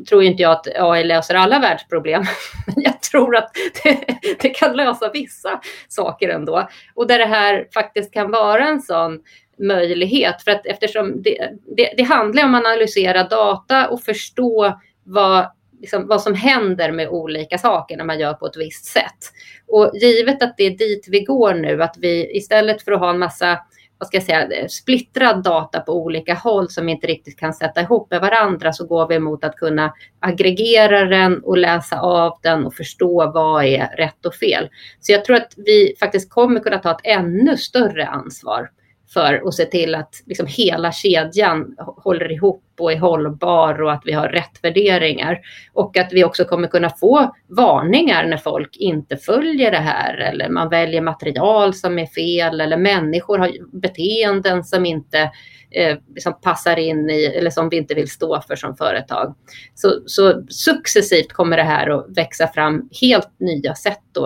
[0.10, 2.24] tror inte jag att AI löser alla världsproblem,
[2.66, 3.52] men jag tror att
[3.84, 4.00] det,
[4.42, 6.70] det kan lösa vissa saker ändå.
[6.96, 9.20] Och där det här faktiskt kan vara en sån
[9.60, 10.42] möjlighet.
[10.42, 15.48] För att eftersom det, det, det handlar om att analysera data och förstå vad,
[15.80, 19.32] liksom, vad som händer med olika saker när man gör på ett visst sätt.
[19.68, 23.10] Och givet att det är dit vi går nu, att vi istället för att ha
[23.10, 23.60] en massa
[24.00, 27.82] vad ska jag säga, splittrad data på olika håll som vi inte riktigt kan sätta
[27.82, 32.66] ihop med varandra så går vi mot att kunna aggregera den och läsa av den
[32.66, 34.70] och förstå vad är rätt och fel.
[35.00, 38.70] Så jag tror att vi faktiskt kommer kunna ta ett ännu större ansvar
[39.14, 44.02] för att se till att liksom hela kedjan håller ihop och är hållbar och att
[44.06, 45.40] vi har rätt värderingar.
[45.74, 50.50] Och att vi också kommer kunna få varningar när folk inte följer det här eller
[50.50, 55.32] man väljer material som är fel eller människor har beteenden som inte
[55.72, 59.36] eh, liksom passar in i eller som vi inte vill stå för som företag.
[59.76, 64.26] Så, så successivt kommer det här att växa fram helt nya sätt då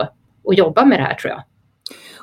[0.50, 1.44] att jobba med det här tror jag.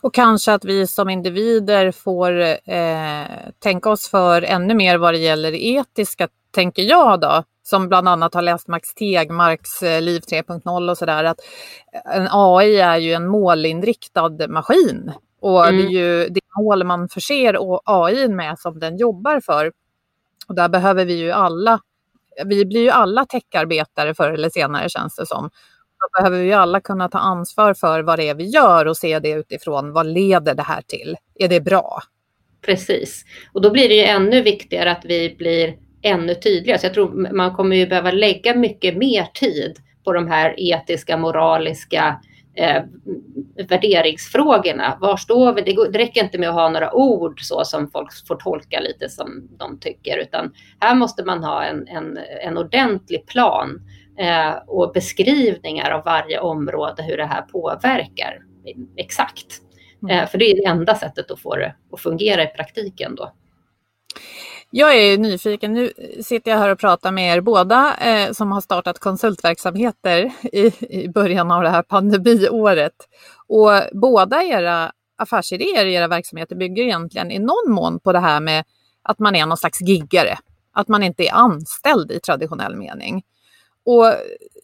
[0.01, 3.27] Och kanske att vi som individer får eh,
[3.59, 8.09] tänka oss för ännu mer vad det gäller det etiska, tänker jag då, som bland
[8.09, 11.41] annat har läst Max Tegmarks eh, Liv 3.0 och sådär, att
[12.15, 15.13] en AI är ju en målinriktad maskin.
[15.41, 15.77] Och mm.
[15.77, 19.73] det är ju det mål man förser AI med som den jobbar för.
[20.49, 21.81] Och där behöver vi ju alla,
[22.45, 25.51] vi blir ju alla techarbetare förr eller senare känns det som.
[26.01, 29.19] Då behöver vi alla kunna ta ansvar för vad det är vi gör och se
[29.19, 31.17] det utifrån vad leder det här till?
[31.35, 32.03] Är det bra?
[32.63, 36.79] Precis, och då blir det ju ännu viktigare att vi blir ännu tydligare.
[36.79, 41.17] Så jag tror man kommer ju behöva lägga mycket mer tid på de här etiska,
[41.17, 42.21] moraliska
[42.55, 42.83] eh,
[43.69, 44.99] värderingsfrågorna.
[45.01, 45.63] Var står vi?
[45.63, 48.81] Det, går, det räcker inte med att ha några ord så som folk får tolka
[48.81, 53.98] lite som de tycker, utan här måste man ha en, en, en ordentlig plan eh,
[54.67, 58.39] och beskrivningar av varje område, hur det här påverkar
[58.97, 59.63] exakt.
[60.03, 60.19] Mm.
[60.19, 63.33] Eh, för det är det enda sättet att få det att fungera i praktiken då.
[64.71, 65.73] Jag är nyfiken.
[65.73, 70.73] Nu sitter jag här och pratar med er båda eh, som har startat konsultverksamheter i,
[70.81, 72.93] i början av det här pandemiåret.
[73.47, 78.41] Och båda era affärsidéer i era verksamheter bygger egentligen i någon mån på det här
[78.41, 78.65] med
[79.03, 80.39] att man är någon slags giggare,
[80.73, 83.23] att man inte är anställd i traditionell mening.
[83.89, 84.15] Och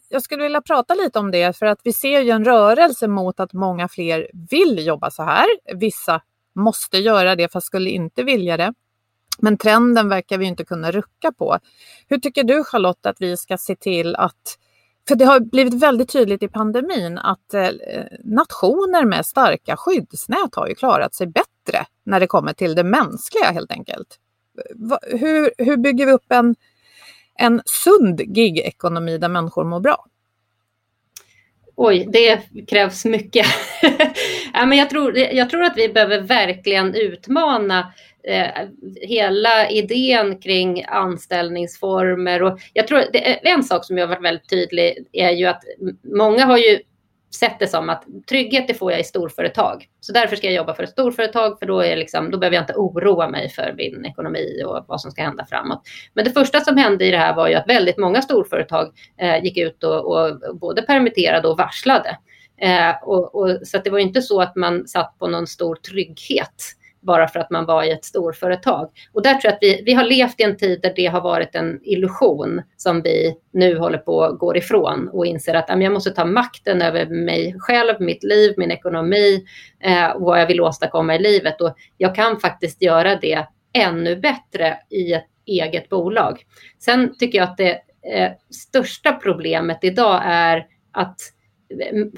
[0.09, 3.39] jag skulle vilja prata lite om det för att vi ser ju en rörelse mot
[3.39, 5.45] att många fler vill jobba så här.
[5.75, 6.21] Vissa
[6.55, 8.73] måste göra det fast skulle inte vilja det.
[9.39, 11.59] Men trenden verkar vi inte kunna rucka på.
[12.07, 14.57] Hur tycker du Charlotte att vi ska se till att
[15.07, 17.69] för det har blivit väldigt tydligt i pandemin att eh,
[18.23, 23.51] nationer med starka skyddsnät har ju klarat sig bättre när det kommer till det mänskliga
[23.51, 24.19] helt enkelt.
[25.01, 26.55] Hur, hur bygger vi upp en,
[27.39, 30.05] en sund gigekonomi där människor mår bra?
[31.75, 33.45] Oj, det krävs mycket.
[34.53, 37.93] ja, men jag, tror, jag tror att vi behöver verkligen utmana
[38.23, 38.67] eh,
[39.01, 42.43] hela idén kring anställningsformer.
[42.43, 45.63] Och jag tror det, en sak som jag har varit väldigt tydlig är ju att
[46.03, 46.79] många har ju
[47.35, 49.87] sett det som att trygghet det får jag i storföretag.
[49.99, 52.63] Så därför ska jag jobba för ett storföretag för då, är liksom, då behöver jag
[52.63, 55.81] inte oroa mig för min ekonomi och vad som ska hända framåt.
[56.13, 59.43] Men det första som hände i det här var ju att väldigt många storföretag eh,
[59.43, 62.17] gick ut och, och, både permitterade och varslade.
[62.61, 66.63] Eh, och, och, så det var inte så att man satt på någon stor trygghet
[67.05, 68.89] bara för att man var i ett storföretag.
[69.13, 71.21] Och där tror jag att vi, vi har levt i en tid där det har
[71.21, 75.77] varit en illusion som vi nu håller på att gå ifrån och inser att ah,
[75.77, 79.45] jag måste ta makten över mig själv, mitt liv, min ekonomi
[79.79, 81.61] eh, och vad jag vill åstadkomma i livet.
[81.61, 86.45] Och jag kan faktiskt göra det ännu bättre i ett eget bolag.
[86.79, 87.71] Sen tycker jag att det
[88.13, 91.17] eh, största problemet idag är att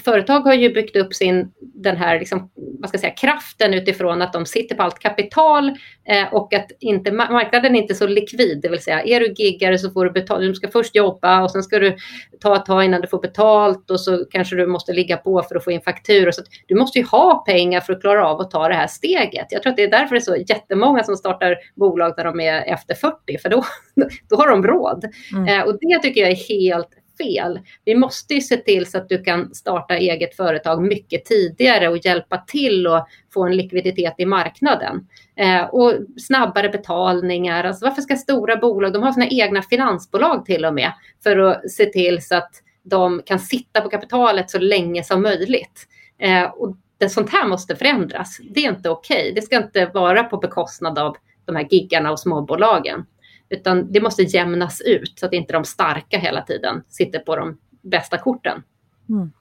[0.03, 4.21] företag har ju byggt upp sin, den här liksom, vad ska jag säga, kraften utifrån
[4.21, 5.69] att de sitter på allt kapital
[6.05, 8.59] eh, och att inte, marknaden är inte så likvid.
[8.61, 10.41] Det vill säga, är du giggare så får du betalt.
[10.41, 11.97] Du ska först jobba och sen ska du
[12.39, 15.55] ta ett tag innan du får betalt och så kanske du måste ligga på för
[15.55, 16.31] att få in fakturor.
[16.31, 19.47] Så du måste ju ha pengar för att klara av att ta det här steget.
[19.49, 22.39] Jag tror att det är därför det är så jättemånga som startar bolag när de
[22.39, 23.65] är efter 40, för då,
[24.29, 25.05] då har de råd.
[25.33, 25.47] Mm.
[25.47, 27.60] Eh, och det tycker jag är helt fel.
[27.86, 32.06] Vi måste ju se till så att du kan starta eget företag mycket tidigare och
[32.06, 35.08] hjälpa till att få en likviditet i marknaden.
[35.36, 37.63] Eh, och snabbare betalningar.
[37.63, 40.91] Alltså varför ska stora bolag, de har sina egna finansbolag till och med,
[41.23, 42.51] för att se till så att
[42.84, 45.88] de kan sitta på kapitalet så länge som möjligt.
[46.19, 48.38] Eh, och det, sånt här måste förändras.
[48.49, 49.21] Det är inte okej.
[49.21, 49.34] Okay.
[49.34, 53.06] Det ska inte vara på bekostnad av de här giggarna och småbolagen.
[53.49, 57.57] Utan det måste jämnas ut så att inte de starka hela tiden sitter på de
[57.81, 58.63] bästa korten.
[59.10, 59.31] Mm.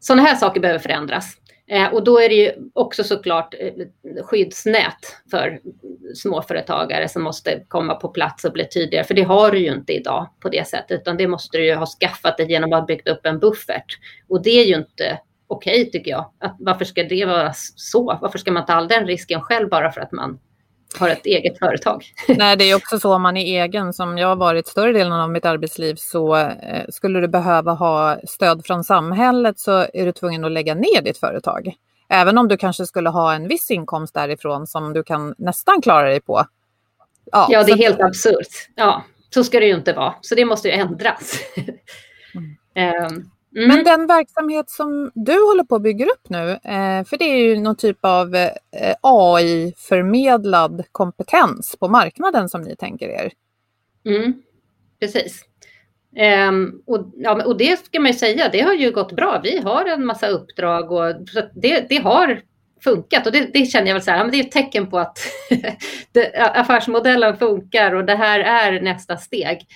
[0.00, 1.36] Sådana här saker behöver förändras.
[1.70, 3.72] Eh, och då är det ju också såklart eh,
[4.24, 5.60] skyddsnät för
[6.14, 9.04] småföretagare som måste komma på plats och bli tydligare.
[9.04, 11.74] För det har du ju inte idag på det sättet, utan det måste du ju
[11.74, 13.98] ha skaffat dig genom att ha byggt upp en buffert.
[14.28, 16.32] Och det är ju inte okej okay, tycker jag.
[16.38, 18.18] Att, varför ska det vara så?
[18.22, 20.38] Varför ska man ta all den risken själv bara för att man
[20.98, 22.04] har ett eget företag.
[22.28, 25.12] Nej, det är också så om man är egen, som jag har varit större delen
[25.12, 30.12] av mitt arbetsliv, så eh, skulle du behöva ha stöd från samhället så är du
[30.12, 31.72] tvungen att lägga ner ditt företag.
[32.08, 36.08] Även om du kanske skulle ha en viss inkomst därifrån som du kan nästan klara
[36.08, 36.44] dig på.
[37.32, 38.68] Ja, ja det är helt absurt.
[38.74, 40.14] Ja, så ska det ju inte vara.
[40.20, 41.38] Så det måste ju ändras.
[42.74, 43.04] Mm.
[43.04, 43.68] um, Mm.
[43.68, 47.36] Men den verksamhet som du håller på att bygga upp nu, eh, för det är
[47.36, 48.50] ju någon typ av eh,
[49.00, 53.32] AI-förmedlad kompetens på marknaden som ni tänker er.
[54.06, 54.42] Mm.
[55.00, 55.44] Precis.
[56.48, 59.40] Um, och, ja, och det ska man ju säga, det har ju gått bra.
[59.42, 61.14] Vi har en massa uppdrag och
[61.54, 62.40] det, det har
[62.84, 64.98] funkat och det, det, känner jag väl så här, men det är ett tecken på
[64.98, 65.18] att
[66.12, 69.66] det, affärsmodellen funkar och det här är nästa steg.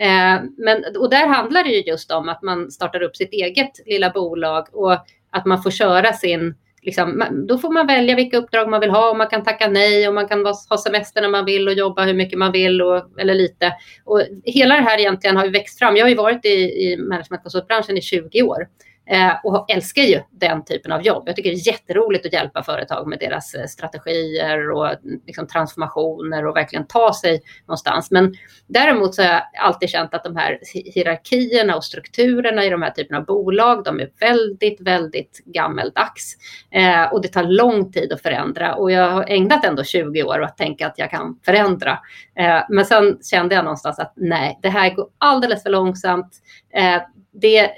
[0.00, 3.70] Eh, men, och där handlar det ju just om att man startar upp sitt eget
[3.86, 4.92] lilla bolag och
[5.30, 9.10] att man får köra sin Liksom, då får man välja vilka uppdrag man vill ha
[9.10, 12.04] och man kan tacka nej och man kan ha semester när man vill och jobba
[12.04, 13.72] hur mycket man vill och, eller lite.
[14.04, 15.96] Och hela det här egentligen har ju växt fram.
[15.96, 18.66] Jag har ju varit i, i managementkonsultbranschen i 20 år
[19.10, 21.22] Eh, och älskar ju den typen av jobb.
[21.26, 25.46] Jag tycker det är jätteroligt att hjälpa företag med deras eh, strategier och mm, liksom,
[25.46, 28.10] transformationer och verkligen ta sig någonstans.
[28.10, 28.34] Men
[28.66, 30.58] däremot så har jag alltid känt att de här
[30.94, 36.36] hierarkierna och strukturerna i de här typerna av bolag, de är väldigt, väldigt gammeldags.
[36.70, 40.42] Eh, och det tar lång tid att förändra och jag har ägnat ändå 20 år
[40.42, 41.98] att tänka att jag kan förändra.
[42.40, 46.36] Eh, men sen kände jag någonstans att nej, det här går alldeles för långsamt.
[46.74, 47.70] Eh, det,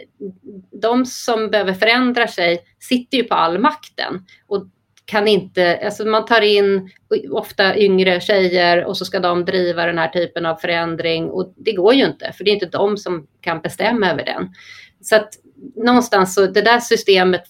[0.82, 4.66] de som behöver förändra sig sitter ju på all makten och
[5.04, 6.90] kan inte, alltså man tar in
[7.30, 11.72] ofta yngre tjejer och så ska de driva den här typen av förändring och det
[11.72, 14.54] går ju inte för det är inte de som kan bestämma över den.
[15.00, 15.28] Så att
[15.76, 17.42] någonstans så det där systemet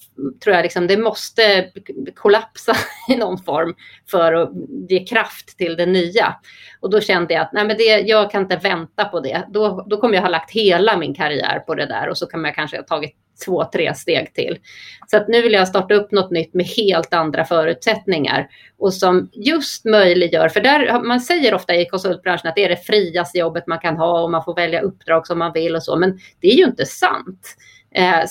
[0.44, 1.70] tror jag liksom, det måste
[2.14, 2.76] kollapsa
[3.08, 3.74] i någon form
[4.10, 4.50] för att
[4.88, 6.36] ge kraft till det nya.
[6.80, 9.44] Och då kände jag att nej men det, jag kan inte vänta på det.
[9.48, 12.44] Då, då kommer jag ha lagt hela min karriär på det där och så kan
[12.44, 14.58] jag kanske ha tagit två, tre steg till.
[15.06, 18.48] Så att nu vill jag starta upp något nytt med helt andra förutsättningar
[18.78, 22.76] och som just möjliggör, för där, man säger ofta i konsultbranschen att det är det
[22.76, 25.96] friaste jobbet man kan ha och man får välja uppdrag som man vill och så,
[25.96, 27.56] men det är ju inte sant.
[27.94, 28.24] Eh,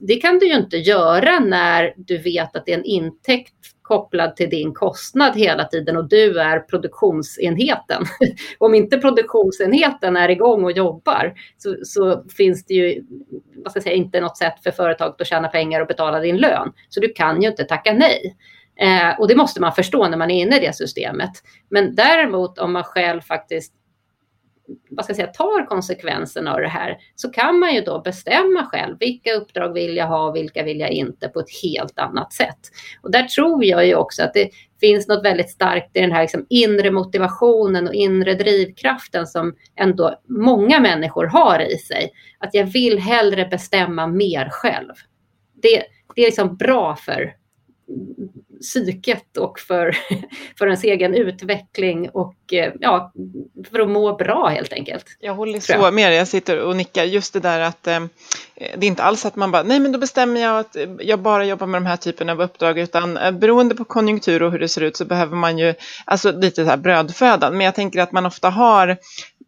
[0.00, 4.36] det kan du ju inte göra när du vet att det är en intäkt kopplad
[4.36, 8.04] till din kostnad hela tiden och du är produktionsenheten.
[8.58, 13.04] Om inte produktionsenheten är igång och jobbar så, så finns det ju
[13.56, 16.36] vad ska jag säga, inte något sätt för företaget att tjäna pengar och betala din
[16.36, 16.72] lön.
[16.88, 18.36] Så du kan ju inte tacka nej.
[18.80, 21.30] Eh, och det måste man förstå när man är inne i det systemet.
[21.68, 23.72] Men däremot om man själv faktiskt
[24.90, 28.66] vad ska jag säga, tar konsekvenserna av det här så kan man ju då bestämma
[28.66, 32.32] själv vilka uppdrag vill jag ha och vilka vill jag inte på ett helt annat
[32.32, 32.58] sätt.
[33.02, 34.50] Och där tror jag ju också att det
[34.80, 40.20] finns något väldigt starkt i den här liksom inre motivationen och inre drivkraften som ändå
[40.28, 42.10] många människor har i sig.
[42.38, 44.92] Att jag vill hellre bestämma mer själv.
[45.62, 45.82] Det,
[46.14, 47.32] det är liksom bra för
[48.60, 49.96] psyket och för,
[50.58, 53.12] för ens egen utveckling och eh, ja,
[53.70, 55.04] för att må bra helt enkelt.
[55.20, 55.94] Jag håller så jag.
[55.94, 57.04] med Jag sitter och nickar.
[57.04, 58.00] Just det där att eh,
[58.54, 61.44] det är inte alls att man bara, nej men då bestämmer jag att jag bara
[61.44, 64.68] jobbar med de här typen av uppdrag utan eh, beroende på konjunktur och hur det
[64.68, 65.74] ser ut så behöver man ju,
[66.04, 67.56] alltså lite så här brödfödan.
[67.56, 68.96] Men jag tänker att man ofta har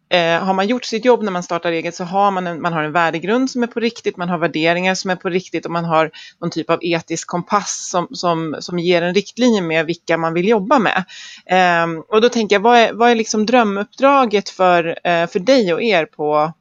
[0.09, 2.73] Eh, har man gjort sitt jobb när man startar eget så har man en, man
[2.73, 5.71] har en värdegrund som är på riktigt, man har värderingar som är på riktigt och
[5.71, 10.17] man har någon typ av etisk kompass som, som, som ger en riktlinje med vilka
[10.17, 11.03] man vill jobba med.
[11.45, 15.73] Eh, och då tänker jag, vad är, vad är liksom drömuppdraget för, eh, för dig
[15.73, 16.53] och er på,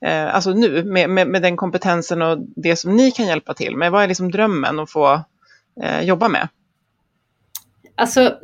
[0.00, 3.76] eh, alltså nu med, med, med, den kompetensen och det som ni kan hjälpa till
[3.76, 3.92] med?
[3.92, 5.20] Vad är liksom drömmen att få
[5.82, 6.48] eh, jobba med?
[7.98, 8.38] Alltså,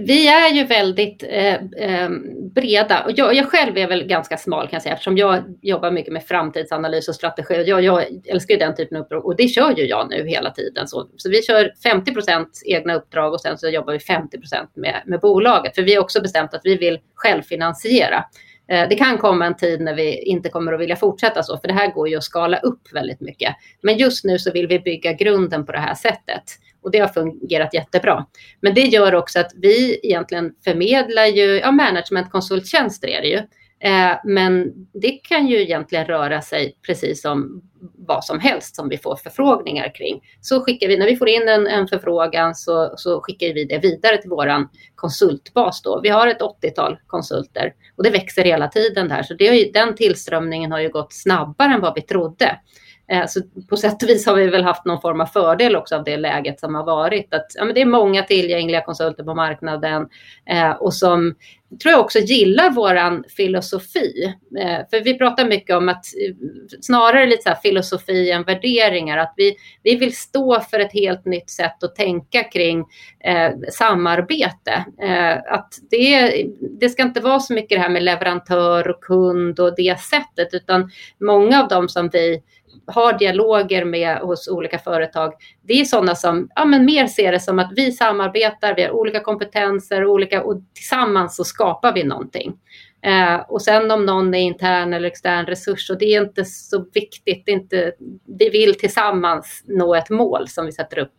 [0.00, 2.10] vi är ju väldigt eh, eh,
[2.54, 3.04] breda.
[3.04, 6.12] Och jag, jag, själv är väl ganska smal kan jag säga eftersom jag jobbar mycket
[6.12, 7.64] med framtidsanalys och strategi.
[7.66, 10.50] Jag, jag älskar ju den typen av uppdrag och det kör ju jag nu hela
[10.50, 10.88] tiden.
[10.88, 14.38] Så, så vi kör 50% egna uppdrag och sen så jobbar vi 50
[14.74, 15.74] med, med bolaget.
[15.74, 18.24] För vi har också bestämt att vi vill självfinansiera.
[18.70, 21.68] Eh, det kan komma en tid när vi inte kommer att vilja fortsätta så, för
[21.68, 23.54] det här går ju att skala upp väldigt mycket.
[23.82, 26.42] Men just nu så vill vi bygga grunden på det här sättet.
[26.82, 28.26] Och det har fungerat jättebra.
[28.60, 33.42] Men det gör också att vi egentligen förmedlar ju, ja managementkonsulttjänster är det ju.
[33.82, 37.62] Eh, men det kan ju egentligen röra sig precis som
[38.06, 40.20] vad som helst som vi får förfrågningar kring.
[40.40, 43.78] Så skickar vi, när vi får in en, en förfrågan så, så skickar vi det
[43.78, 46.00] vidare till vår konsultbas då.
[46.02, 49.22] Vi har ett 80-tal konsulter och det växer hela tiden där.
[49.22, 52.60] Så det, den tillströmningen har ju gått snabbare än vad vi trodde.
[53.10, 55.96] Eh, så på sätt och vis har vi väl haft någon form av fördel också
[55.96, 57.34] av det läget som har varit.
[57.34, 60.08] Att, ja, men det är många tillgängliga konsulter på marknaden
[60.46, 61.34] eh, och som
[61.82, 64.34] tror jag också gillar våran filosofi.
[64.58, 66.34] Eh, för vi pratar mycket om att eh,
[66.80, 69.18] snarare lite så filosofi än värderingar.
[69.18, 72.84] Att vi, vi vill stå för ett helt nytt sätt att tänka kring
[73.24, 74.84] eh, samarbete.
[75.02, 76.44] Eh, att det,
[76.80, 80.54] det ska inte vara så mycket det här med leverantör och kund och det sättet
[80.54, 80.90] utan
[81.20, 82.42] många av dem som vi
[82.86, 87.40] har dialoger med hos olika företag, det är sådana som ja, men mer ser det
[87.40, 92.58] som att vi samarbetar, vi har olika kompetenser olika, och tillsammans så skapar vi någonting.
[93.02, 96.86] Eh, och sen om någon är intern eller extern resurs, och det är inte så
[96.94, 97.42] viktigt.
[97.46, 97.92] Det är inte,
[98.38, 101.14] vi vill tillsammans nå ett mål som vi sätter upp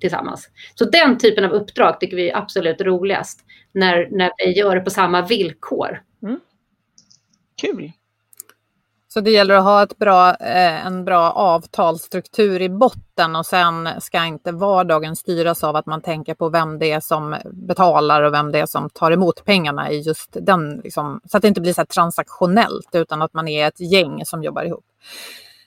[0.00, 0.50] tillsammans.
[0.74, 3.40] Så den typen av uppdrag tycker vi är absolut roligast,
[3.72, 6.02] när, när vi gör det på samma villkor.
[6.22, 6.40] Mm.
[7.60, 7.92] Kul!
[9.16, 13.88] Så det gäller att ha ett bra, eh, en bra avtalsstruktur i botten och sen
[14.00, 18.32] ska inte vardagen styras av att man tänker på vem det är som betalar och
[18.34, 21.60] vem det är som tar emot pengarna i just den, liksom, så att det inte
[21.60, 24.84] blir så transaktionellt utan att man är ett gäng som jobbar ihop.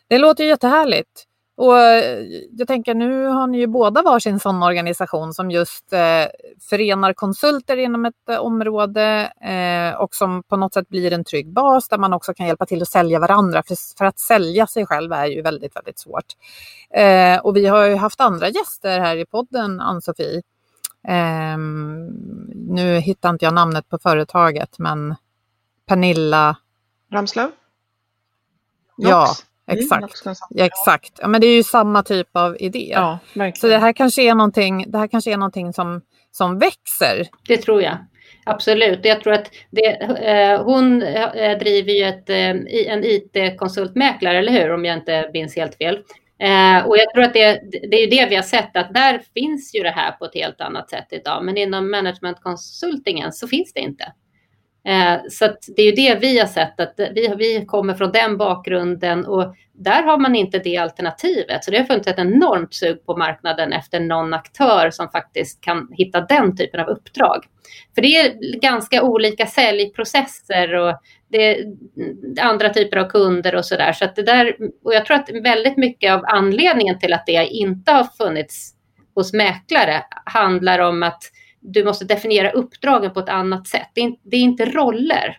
[0.08, 1.26] Det låter jättehärligt.
[1.60, 6.26] Och eh, jag tänker nu har ni ju båda varsin sån organisation som just eh,
[6.70, 11.54] förenar konsulter inom ett eh, område eh, och som på något sätt blir en trygg
[11.54, 13.64] bas där man också kan hjälpa till att sälja varandra.
[13.68, 16.26] För, för att sälja sig själv är ju väldigt, väldigt svårt.
[16.94, 20.42] Eh, och vi har ju haft andra gäster här i podden, Ann-Sofie.
[21.08, 22.08] Ehm,
[22.56, 25.16] nu hittar inte jag namnet på företaget, men
[25.88, 26.58] Pernilla
[27.12, 27.52] Ramslöv?
[28.96, 29.28] Ja,
[29.74, 30.26] exakt.
[30.26, 31.20] Mm, ja, exakt.
[31.22, 32.90] Ja, men det är ju samma typ av idé.
[32.92, 33.20] Ja,
[33.56, 36.02] Så det här kanske är någonting, det här kanske är någonting som,
[36.32, 37.28] som växer.
[37.48, 37.98] Det tror jag.
[38.46, 39.00] Absolut.
[39.04, 39.86] Jag tror att det,
[40.32, 42.50] eh, hon eh, driver ju ett, eh,
[42.94, 44.74] en IT-konsultmäklare, eller hur?
[44.74, 45.96] Om jag inte minns helt fel.
[46.40, 49.22] Eh, och jag tror att det, det är ju det vi har sett att där
[49.34, 51.46] finns ju det här på ett helt annat sätt idag.
[51.46, 54.14] Men inom managementkonsultingen så finns det inte.
[54.88, 58.38] Eh, så det är ju det vi har sett, att vi, vi kommer från den
[58.38, 61.64] bakgrunden och där har man inte det alternativet.
[61.64, 65.88] Så det har funnits ett enormt sug på marknaden efter någon aktör som faktiskt kan
[65.92, 67.46] hitta den typen av uppdrag.
[67.96, 71.66] För det är ganska olika säljprocesser och det är
[72.42, 73.94] andra typer av kunder och sådär.
[73.94, 77.48] Så att det där, och jag tror att väldigt mycket av anledningen till att det
[77.48, 78.74] inte har funnits
[79.16, 81.24] hos mäklare handlar om att
[81.60, 83.88] du måste definiera uppdragen på ett annat sätt.
[83.94, 85.38] Det är, det är inte roller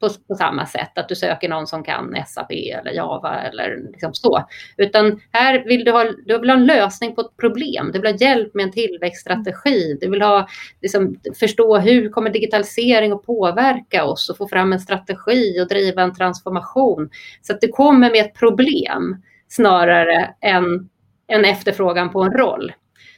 [0.00, 4.14] på, på, samma sätt, att du söker någon som kan SAP eller Java eller liksom
[4.14, 4.44] så.
[4.76, 7.90] Utan här vill du ha, du vill ha en lösning på ett problem.
[7.92, 9.98] Du vill ha hjälp med en tillväxtstrategi.
[10.00, 10.48] Du vill ha,
[10.82, 16.02] liksom, förstå hur kommer digitalisering att påverka oss och få fram en strategi och driva
[16.02, 17.10] en transformation.
[17.42, 20.88] Så att du kommer med ett problem snarare än
[21.26, 22.72] en efterfrågan på en roll.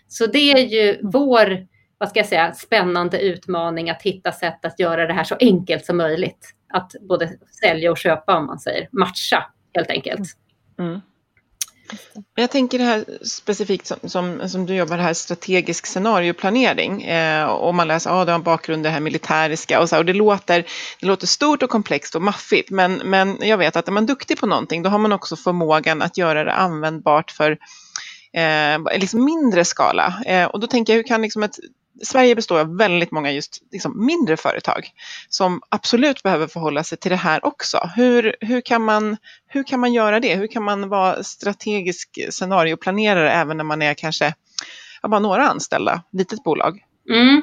[0.09, 1.66] Så det är ju vår
[1.99, 5.87] vad ska jag säga, spännande utmaning att hitta sätt att göra det här så enkelt
[5.87, 6.55] som möjligt.
[6.73, 7.31] Att både
[7.61, 10.29] sälja och köpa om man säger, matcha helt enkelt.
[10.79, 11.01] Mm.
[12.35, 17.03] Jag tänker det här specifikt som, som, som, du jobbar här, strategisk scenarioplanering.
[17.03, 19.99] Eh, och man läser, ja ah, du har en bakgrund det här militäriska och så
[19.99, 20.65] och det låter,
[21.01, 22.71] det låter stort och komplext och maffigt.
[22.71, 26.03] Men, men jag vet att är man duktig på någonting då har man också förmågan
[26.03, 27.51] att göra det användbart för
[28.33, 30.23] eh, liksom mindre skala.
[30.27, 31.59] Eh, och då tänker jag, hur kan liksom ett
[32.03, 34.91] Sverige består av väldigt många just liksom mindre företag
[35.29, 37.91] som absolut behöver förhålla sig till det här också.
[37.97, 40.35] Hur, hur, kan man, hur kan man göra det?
[40.35, 44.35] Hur kan man vara strategisk scenarioplanerare även när man är kanske
[45.03, 46.85] bara några anställda, litet bolag?
[47.11, 47.43] Mm.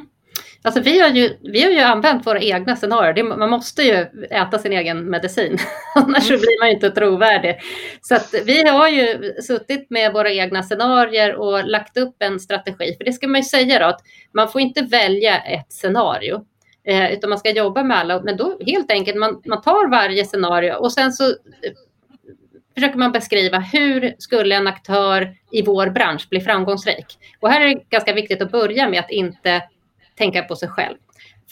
[0.66, 3.24] Alltså vi har ju, vi har ju använt våra egna scenarier.
[3.24, 5.58] man måste ju äta sin egen medicin,
[5.96, 6.42] annars mm.
[6.42, 7.60] blir man inte trovärdig.
[8.02, 12.96] Så vi har ju suttit med våra egna scenarier och lagt upp en strategi.
[12.98, 14.02] För det ska man ju säga då, att
[14.34, 16.46] man får inte välja ett scenario.
[16.88, 18.22] Eh, utan man ska jobba med alla.
[18.22, 21.74] Men då helt enkelt, man, man tar varje scenario och sen så eh,
[22.76, 27.06] försöker man beskriva hur skulle en aktör i vår bransch bli framgångsrik?
[27.40, 29.62] Och här är det ganska viktigt att börja med att inte
[30.18, 30.96] tänka på sig själv.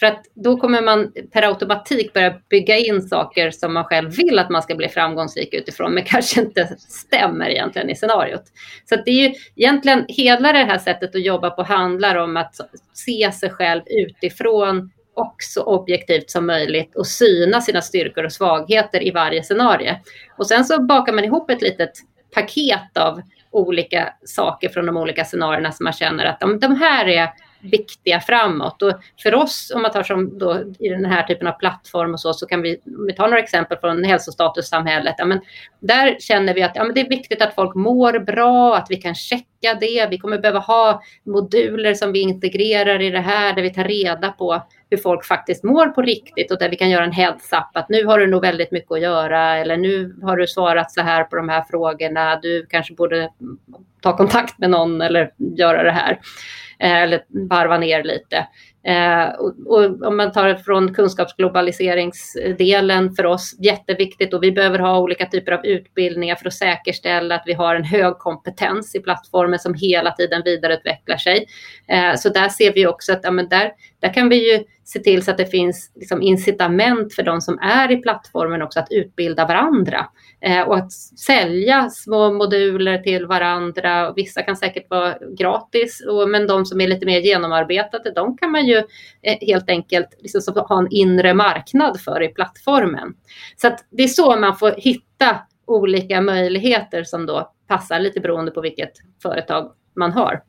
[0.00, 4.38] För att då kommer man per automatik börja bygga in saker som man själv vill
[4.38, 8.44] att man ska bli framgångsrik utifrån, men kanske inte stämmer egentligen i scenariot.
[8.88, 12.54] Så det är ju egentligen hela det här sättet att jobba på handlar om att
[12.92, 19.06] se sig själv utifrån och så objektivt som möjligt och syna sina styrkor och svagheter
[19.06, 19.96] i varje scenario.
[20.38, 21.92] Och sen så bakar man ihop ett litet
[22.34, 27.28] paket av olika saker från de olika scenarierna som man känner att de här är
[27.64, 28.82] viktiga framåt.
[28.82, 28.92] Och
[29.22, 32.32] för oss, om man tar som då i den här typen av plattform och så,
[32.32, 35.40] så kan vi, om vi tar några exempel från hälsostatussamhället, ja, men
[35.80, 38.96] där känner vi att ja, men det är viktigt att folk mår bra, att vi
[38.96, 40.06] kan checka det.
[40.10, 44.32] Vi kommer behöva ha moduler som vi integrerar i det här, där vi tar reda
[44.32, 47.88] på hur folk faktiskt mår på riktigt och där vi kan göra en heads-up att
[47.88, 51.24] nu har du nog väldigt mycket att göra eller nu har du svarat så här
[51.24, 52.38] på de här frågorna.
[52.42, 53.30] Du kanske borde
[54.00, 56.20] ta kontakt med någon eller göra det här.
[56.78, 58.46] Eh, eller varva ner lite.
[58.86, 64.78] Eh, och, och, om man tar det från kunskapsglobaliseringsdelen för oss, jätteviktigt och vi behöver
[64.78, 69.00] ha olika typer av utbildningar för att säkerställa att vi har en hög kompetens i
[69.00, 71.46] plattformen som hela tiden vidareutvecklar sig.
[71.88, 74.98] Eh, så där ser vi också att ja, men där, där kan vi ju se
[74.98, 78.90] till så att det finns liksom incitament för de som är i plattformen också att
[78.90, 80.06] utbilda varandra
[80.40, 84.12] eh, och att sälja små moduler till varandra.
[84.12, 88.50] Vissa kan säkert vara gratis, och, men de som är lite mer genomarbetade, de kan
[88.50, 88.76] man ju
[89.22, 93.14] eh, helt enkelt liksom, ha en inre marknad för i plattformen.
[93.56, 98.60] Så det är så man får hitta olika möjligheter som då passar lite beroende på
[98.60, 100.42] vilket företag man har.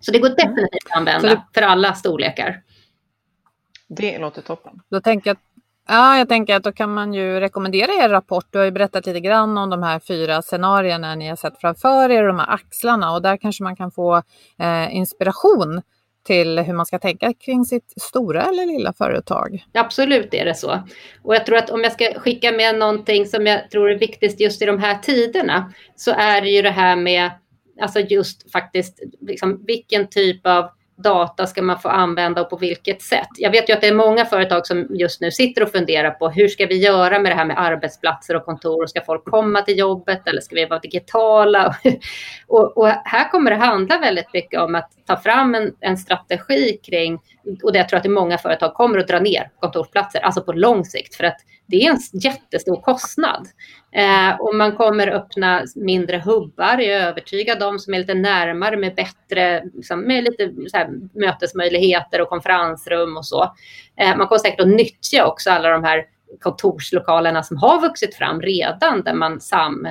[0.00, 0.36] Så det går mm.
[0.36, 2.62] definitivt att använda för alla storlekar.
[3.88, 4.80] Det låter toppen.
[4.90, 5.36] Då tänker jag,
[5.88, 8.46] ja, jag tänker att då kan man ju rekommendera er rapport.
[8.50, 12.10] Du har ju berättat lite grann om de här fyra scenarierna ni har sett framför
[12.10, 14.22] er, de här axlarna och där kanske man kan få
[14.58, 15.82] eh, inspiration
[16.28, 19.64] till hur man ska tänka kring sitt stora eller lilla företag.
[19.74, 20.82] Absolut är det så.
[21.22, 24.40] Och jag tror att om jag ska skicka med någonting som jag tror är viktigt
[24.40, 27.30] just i de här tiderna så är det ju det här med
[27.80, 33.02] alltså just faktiskt liksom, vilken typ av data ska man få använda och på vilket
[33.02, 33.28] sätt?
[33.36, 36.28] Jag vet ju att det är många företag som just nu sitter och funderar på
[36.28, 38.86] hur ska vi göra med det här med arbetsplatser och kontor?
[38.86, 41.76] Ska folk komma till jobbet eller ska vi vara digitala?
[42.46, 46.80] och, och, här kommer det handla väldigt mycket om att ta fram en, en strategi
[46.82, 47.18] kring,
[47.62, 50.84] och det jag tror att många företag kommer att dra ner kontorsplatser, alltså på lång
[50.84, 51.36] sikt, för att
[51.66, 53.48] det är en jättestor kostnad.
[53.92, 58.76] Eh, och man kommer öppna mindre hubbar, jag är övertygad om, som är lite närmare
[58.76, 63.54] med bättre, liksom, med lite här, mötesmöjligheter och konferensrum och så.
[63.96, 66.04] Eh, man kommer säkert att nyttja också alla de här
[66.40, 69.88] kontorslokalerna som har vuxit fram redan, där man sam,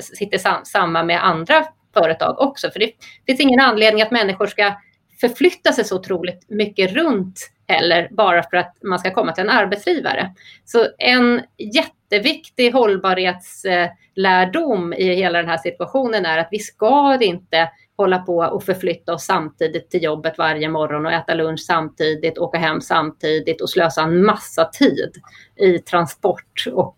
[0.00, 2.70] sitter sam, samma med andra företag också.
[2.70, 2.92] För det
[3.26, 4.74] finns ingen anledning att människor ska
[5.20, 9.50] förflytta sig så otroligt mycket runt heller, bara för att man ska komma till en
[9.50, 10.34] arbetsgivare.
[10.64, 18.18] Så en jätteviktig hållbarhetslärdom i hela den här situationen är att vi ska inte hålla
[18.18, 22.80] på och förflytta oss samtidigt till jobbet varje morgon och äta lunch samtidigt, åka hem
[22.80, 25.12] samtidigt och slösa en massa tid
[25.56, 26.96] i transport och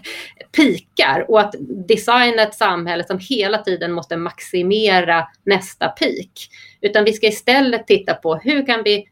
[0.56, 1.30] pikar.
[1.30, 1.54] Och att
[1.88, 6.48] designa ett samhälle som hela tiden måste maximera nästa peak.
[6.80, 9.04] Utan vi ska istället titta på hur kan vi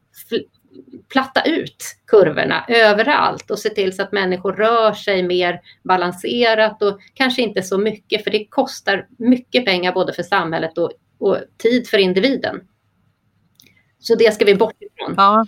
[1.13, 7.01] platta ut kurvorna överallt och se till så att människor rör sig mer balanserat och
[7.15, 11.89] kanske inte så mycket för det kostar mycket pengar både för samhället och, och tid
[11.89, 12.61] för individen.
[13.99, 15.15] Så det ska vi bort ifrån.
[15.17, 15.47] Ja.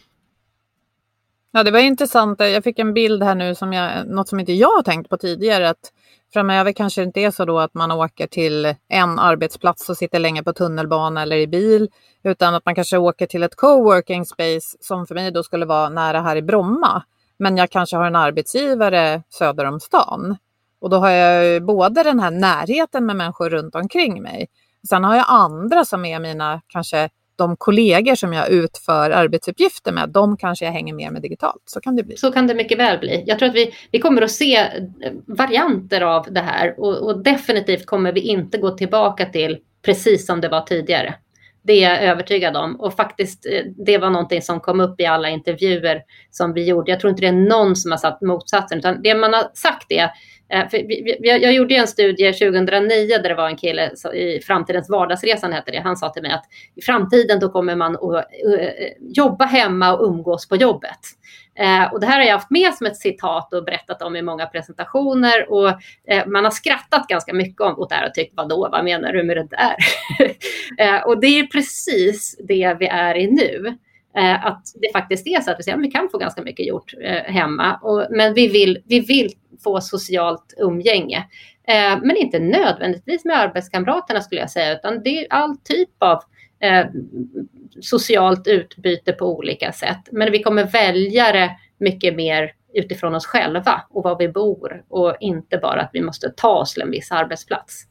[1.53, 2.41] ja, det var intressant.
[2.41, 5.17] Jag fick en bild här nu som jag, något som inte jag har tänkt på
[5.17, 5.69] tidigare.
[5.69, 5.93] Att
[6.33, 10.19] framöver kanske det inte är så då att man åker till en arbetsplats och sitter
[10.19, 11.91] länge på tunnelbana eller i bil,
[12.25, 15.89] utan att man kanske åker till ett coworking space som för mig då skulle vara
[15.89, 17.03] nära här i Bromma.
[17.39, 20.37] Men jag kanske har en arbetsgivare söder om stan.
[20.81, 24.49] Och då har jag både den här närheten med människor runt omkring mig.
[24.89, 30.09] Sen har jag andra som är mina kanske de kollegor som jag utför arbetsuppgifter med,
[30.09, 31.63] de kanske jag hänger mer med digitalt.
[31.67, 32.17] Så kan det bli.
[32.17, 33.25] Så kan det mycket väl bli.
[33.27, 34.69] Jag tror att vi, vi kommer att se eh,
[35.27, 40.41] varianter av det här och, och definitivt kommer vi inte gå tillbaka till precis som
[40.41, 41.15] det var tidigare.
[41.63, 42.81] Det är jag övertygad om.
[42.81, 46.91] Och faktiskt, eh, det var någonting som kom upp i alla intervjuer som vi gjorde.
[46.91, 49.93] Jag tror inte det är någon som har satt motsatsen, utan det man har sagt
[49.93, 50.11] är
[50.49, 54.91] Eh, vi, vi, jag gjorde en studie 2009 där det var en kille i Framtidens
[54.91, 55.79] vardagsresan heter det.
[55.79, 56.45] Han sa till mig att
[56.75, 58.69] i framtiden då kommer man att eh,
[59.01, 60.99] jobba hemma och umgås på jobbet.
[61.59, 64.23] Eh, och det här har jag haft med som ett citat och berättat om i
[64.23, 65.69] många presentationer och
[66.09, 69.23] eh, man har skrattat ganska mycket åt det här och tyckt vadå, vad menar du
[69.23, 69.77] med det där?
[71.07, 73.77] och det är precis det vi är i nu
[74.43, 76.95] att det faktiskt är så att vi, säger, att vi kan få ganska mycket gjort
[77.27, 77.79] hemma.
[77.83, 79.31] Och, men vi vill, vi vill
[79.65, 81.27] få socialt umgänge.
[81.69, 86.23] Eh, men inte nödvändigtvis med arbetskamraterna skulle jag säga, utan det är all typ av
[86.61, 86.87] eh,
[87.81, 90.09] socialt utbyte på olika sätt.
[90.13, 95.17] Men vi kommer välja det mycket mer utifrån oss själva och var vi bor och
[95.21, 97.87] inte bara att vi måste ta oss till en viss arbetsplats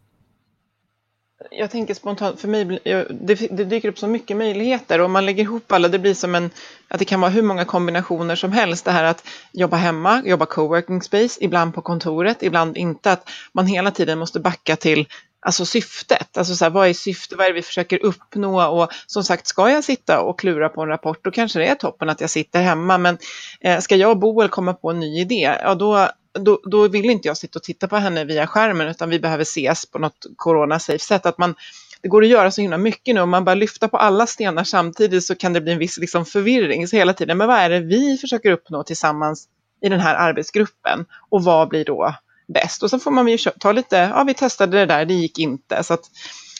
[1.51, 2.65] jag tänker spontant, för mig,
[3.09, 6.13] det, det, dyker upp så mycket möjligheter och om man lägger ihop alla, det blir
[6.13, 6.49] som en,
[6.87, 8.85] att det kan vara hur många kombinationer som helst.
[8.85, 13.11] Det här att jobba hemma, jobba coworking space, ibland på kontoret, ibland inte.
[13.11, 15.07] Att man hela tiden måste backa till
[15.45, 16.37] alltså syftet.
[16.37, 18.81] Alltså så här, vad är syftet, vad är det vi försöker uppnå?
[18.81, 21.75] Och som sagt, ska jag sitta och klura på en rapport, då kanske det är
[21.75, 22.97] toppen att jag sitter hemma.
[22.97, 23.17] Men
[23.61, 26.09] eh, ska jag och Boel komma på en ny idé, ja då
[26.39, 29.43] då, då vill inte jag sitta och titta på henne via skärmen utan vi behöver
[29.43, 31.25] ses på något corona-safe sätt.
[31.25, 31.55] Att man,
[32.01, 33.21] det går att göra så himla mycket nu.
[33.21, 36.25] Om man bara lyfter på alla stenar samtidigt så kan det bli en viss liksom,
[36.25, 36.87] förvirring.
[36.87, 39.47] Så hela tiden, men vad är det vi försöker uppnå tillsammans
[39.81, 41.05] i den här arbetsgruppen?
[41.29, 42.15] Och vad blir då
[42.47, 42.83] bäst?
[42.83, 45.83] Och så får man ju ta lite, ja vi testade det där, det gick inte.
[45.83, 46.09] Så att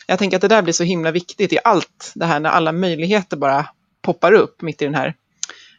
[0.06, 2.72] jag tänker att det där blir så himla viktigt i allt det här när alla
[2.72, 3.66] möjligheter bara
[4.02, 5.14] poppar upp mitt i den här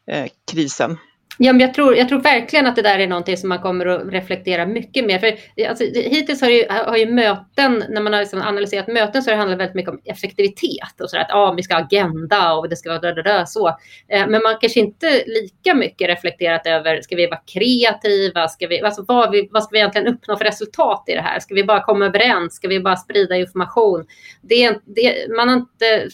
[0.07, 0.97] eh, krisen.
[1.37, 3.85] Ja, men jag, tror, jag tror verkligen att det där är någonting som man kommer
[3.85, 5.19] att reflektera mycket mer.
[5.19, 5.37] För
[5.69, 9.35] alltså, hittills har, ju, har ju möten, när man har liksom analyserat möten så har
[9.35, 12.69] det handlat väldigt mycket om effektivitet och sådär att ah, vi ska ha agenda och
[12.69, 13.67] det ska vara där, där, så.
[14.07, 18.47] Eh, men man kanske inte lika mycket reflekterat över, ska vi vara kreativa?
[18.47, 21.39] Ska vi, alltså, vad, vi, vad ska vi egentligen uppnå för resultat i det här?
[21.39, 22.55] Ska vi bara komma överens?
[22.55, 24.05] Ska vi bara sprida information?
[24.41, 26.09] Det, det, man har inte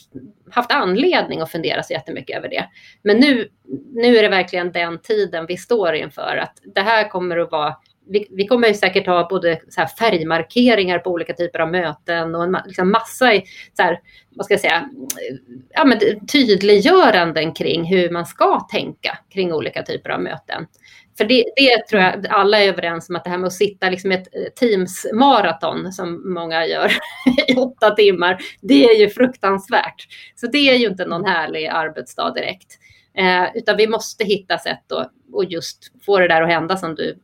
[0.51, 2.69] haft anledning att fundera så jättemycket över det.
[3.01, 3.47] Men nu,
[3.93, 6.37] nu är det verkligen den tiden vi står inför.
[6.37, 7.75] Att det här kommer att vara
[8.09, 12.43] vi, vi kommer ju säkert ha både så färgmarkeringar på olika typer av möten och
[12.43, 13.31] en liksom massa
[13.73, 13.99] så här,
[14.35, 14.89] vad ska jag säga,
[15.69, 20.67] ja, men tydliggöranden kring hur man ska tänka kring olika typer av möten.
[21.17, 23.89] För det, det, tror jag alla är överens om att det här med att sitta
[23.89, 26.91] liksom ett eh, Teams-maraton som många gör
[27.47, 30.07] i åtta timmar, det är ju fruktansvärt.
[30.35, 32.79] Så det är ju inte någon härlig arbetsdag direkt.
[33.17, 36.95] Eh, utan vi måste hitta sätt att och just få det där att hända som
[36.95, 37.19] du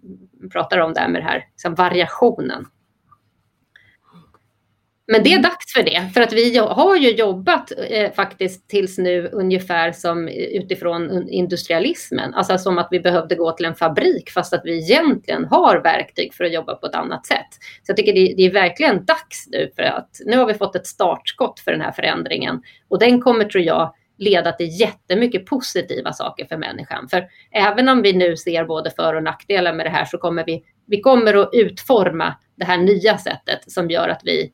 [0.52, 2.66] pratar om där med det här liksom variationen.
[5.12, 8.97] Men det är dags för det, för att vi har ju jobbat eh, faktiskt tills
[8.97, 12.34] nu ungefär som utifrån industrialismen.
[12.34, 16.34] Alltså som att vi behövde gå till en fabrik fast att vi egentligen har verktyg
[16.34, 17.47] för att jobba på ett annat sätt.
[17.84, 20.76] Så jag tycker det, det är verkligen dags nu för att nu har vi fått
[20.76, 26.14] ett startskott för den här förändringen och den kommer tror jag leda till jättemycket positiva
[26.14, 27.10] saker för människan.
[27.10, 30.45] För även om vi nu ser både för och nackdelar med det här så kommer
[30.45, 34.51] vi, vi kommer att utforma det här nya sättet som gör att vi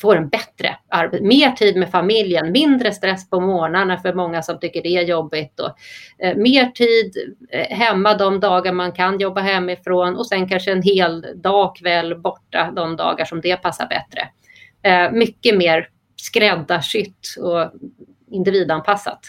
[0.00, 4.58] får en bättre arbete, mer tid med familjen, mindre stress på morgnarna för många som
[4.58, 5.70] tycker det är jobbigt och
[6.18, 10.82] eh, mer tid eh, hemma de dagar man kan jobba hemifrån och sen kanske en
[10.82, 14.28] hel dag kväll borta de dagar som det passar bättre.
[14.82, 17.72] Eh, mycket mer skräddarsytt och
[18.30, 19.20] individanpassat.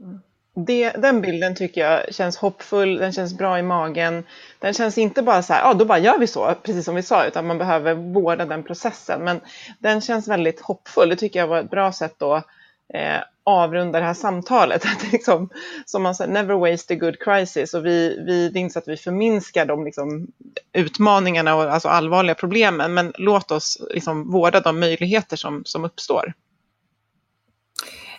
[0.00, 0.20] Mm.
[0.58, 4.24] Det, den bilden tycker jag känns hoppfull, den känns bra i magen.
[4.58, 7.02] Den känns inte bara så här, ja då bara gör vi så, precis som vi
[7.02, 9.24] sa, utan man behöver vårda den processen.
[9.24, 9.40] Men
[9.78, 11.08] den känns väldigt hoppfull.
[11.08, 12.46] Det tycker jag var ett bra sätt att
[12.94, 14.84] eh, avrunda det här samtalet.
[14.96, 15.48] Att liksom,
[15.86, 17.74] som man säger, never waste a good crisis.
[17.74, 20.26] Och vi, vi, det är inte så att vi förminskar de liksom,
[20.72, 26.32] utmaningarna och alltså allvarliga problemen, men låt oss liksom, vårda de möjligheter som, som uppstår.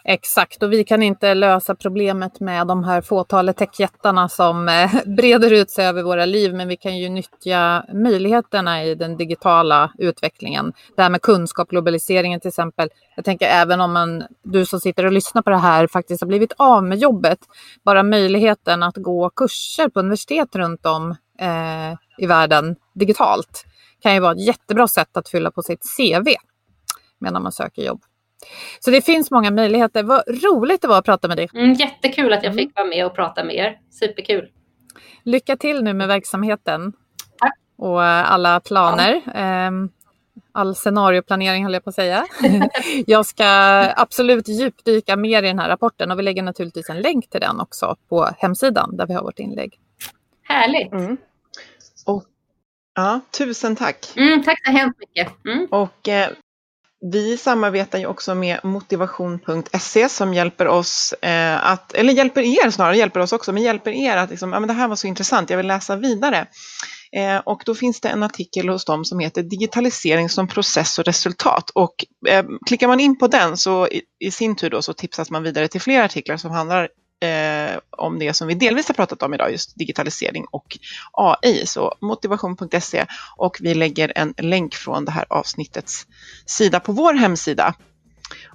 [0.10, 5.54] Exakt, och vi kan inte lösa problemet med de här fåtalet techjättarna som eh, breder
[5.54, 10.74] ut sig över våra liv, men vi kan ju nyttja möjligheterna i den digitala utvecklingen.
[10.96, 12.90] Det här med kunskap, globaliseringen till exempel.
[13.16, 16.28] Jag tänker även om man, du som sitter och lyssnar på det här faktiskt har
[16.28, 17.40] blivit av med jobbet,
[17.86, 23.66] bara möjligheten att gå kurser på universitet runt om eh, i världen digitalt
[24.02, 26.30] kan ju vara ett jättebra sätt att fylla på sitt CV
[27.20, 28.02] medan man söker jobb.
[28.80, 30.04] Så det finns många möjligheter.
[30.04, 31.50] Vad roligt det var att prata med dig.
[31.54, 33.78] Mm, jättekul att jag fick vara med och prata med er.
[34.00, 34.50] Superkul.
[35.24, 36.94] Lycka till nu med verksamheten.
[37.40, 37.58] Tack.
[37.78, 39.22] Och alla planer.
[39.26, 39.32] Ja.
[39.32, 39.90] Ehm,
[40.52, 42.26] all scenarioplanering höll jag på att säga.
[43.08, 43.46] jag ska
[43.96, 47.60] absolut djupdyka mer i den här rapporten och vi lägger naturligtvis en länk till den
[47.60, 49.80] också på hemsidan där vi har vårt inlägg.
[50.44, 50.92] Härligt.
[50.92, 51.18] Mm.
[52.06, 52.24] Och,
[52.96, 54.06] ja, tusen tack.
[54.16, 55.46] Mm, tack så hemskt mycket.
[55.46, 55.68] Mm.
[55.72, 56.30] Och eh,
[57.12, 62.98] vi samarbetar ju också med motivation.se som hjälper oss eh, att, eller hjälper er snarare,
[62.98, 65.50] hjälper oss också, men hjälper er att liksom, ja men det här var så intressant,
[65.50, 66.48] jag vill läsa vidare.
[67.12, 71.06] Eh, och då finns det en artikel hos dem som heter Digitalisering som process och
[71.06, 71.70] resultat.
[71.70, 75.32] Och eh, klickar man in på den så i, i, sin tur då så tipsas
[75.32, 76.90] man vidare till fler artiklar som handlar
[77.20, 80.78] eh, om det som vi delvis har pratat om idag, just digitalisering och
[81.12, 81.66] AI.
[81.66, 83.06] Så motivation.se
[83.38, 86.08] och vi lägger en länk från det här avsnittets
[86.46, 87.76] sida på vår hemsida.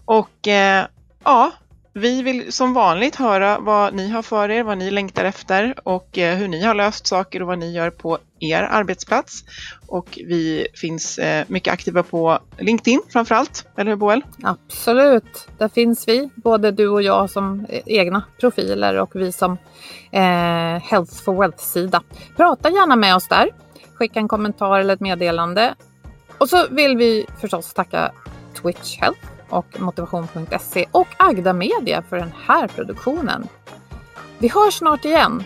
[0.05, 0.87] Och eh,
[1.25, 1.51] ja,
[1.95, 6.19] vi vill som vanligt höra vad ni har för er, vad ni längtar efter och
[6.19, 9.45] eh, hur ni har löst saker och vad ni gör på er arbetsplats.
[9.87, 14.25] Och vi finns eh, mycket aktiva på LinkedIn framför allt, eller hur Boel?
[14.43, 19.53] Absolut, där finns vi, både du och jag som eh, egna profiler och vi som
[20.11, 22.03] eh, Health for Wealth-sida.
[22.37, 23.51] Prata gärna med oss där,
[23.95, 25.75] skicka en kommentar eller ett meddelande.
[26.39, 28.13] Och så vill vi förstås tacka
[28.63, 33.49] Twitch Health och motivation.se och Agda Media för den här produktionen.
[34.39, 35.43] Vi hörs snart igen.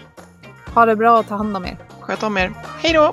[0.75, 1.79] Ha det bra och ta hand om er.
[2.01, 2.53] Sköt om er.
[2.83, 3.13] Hej då!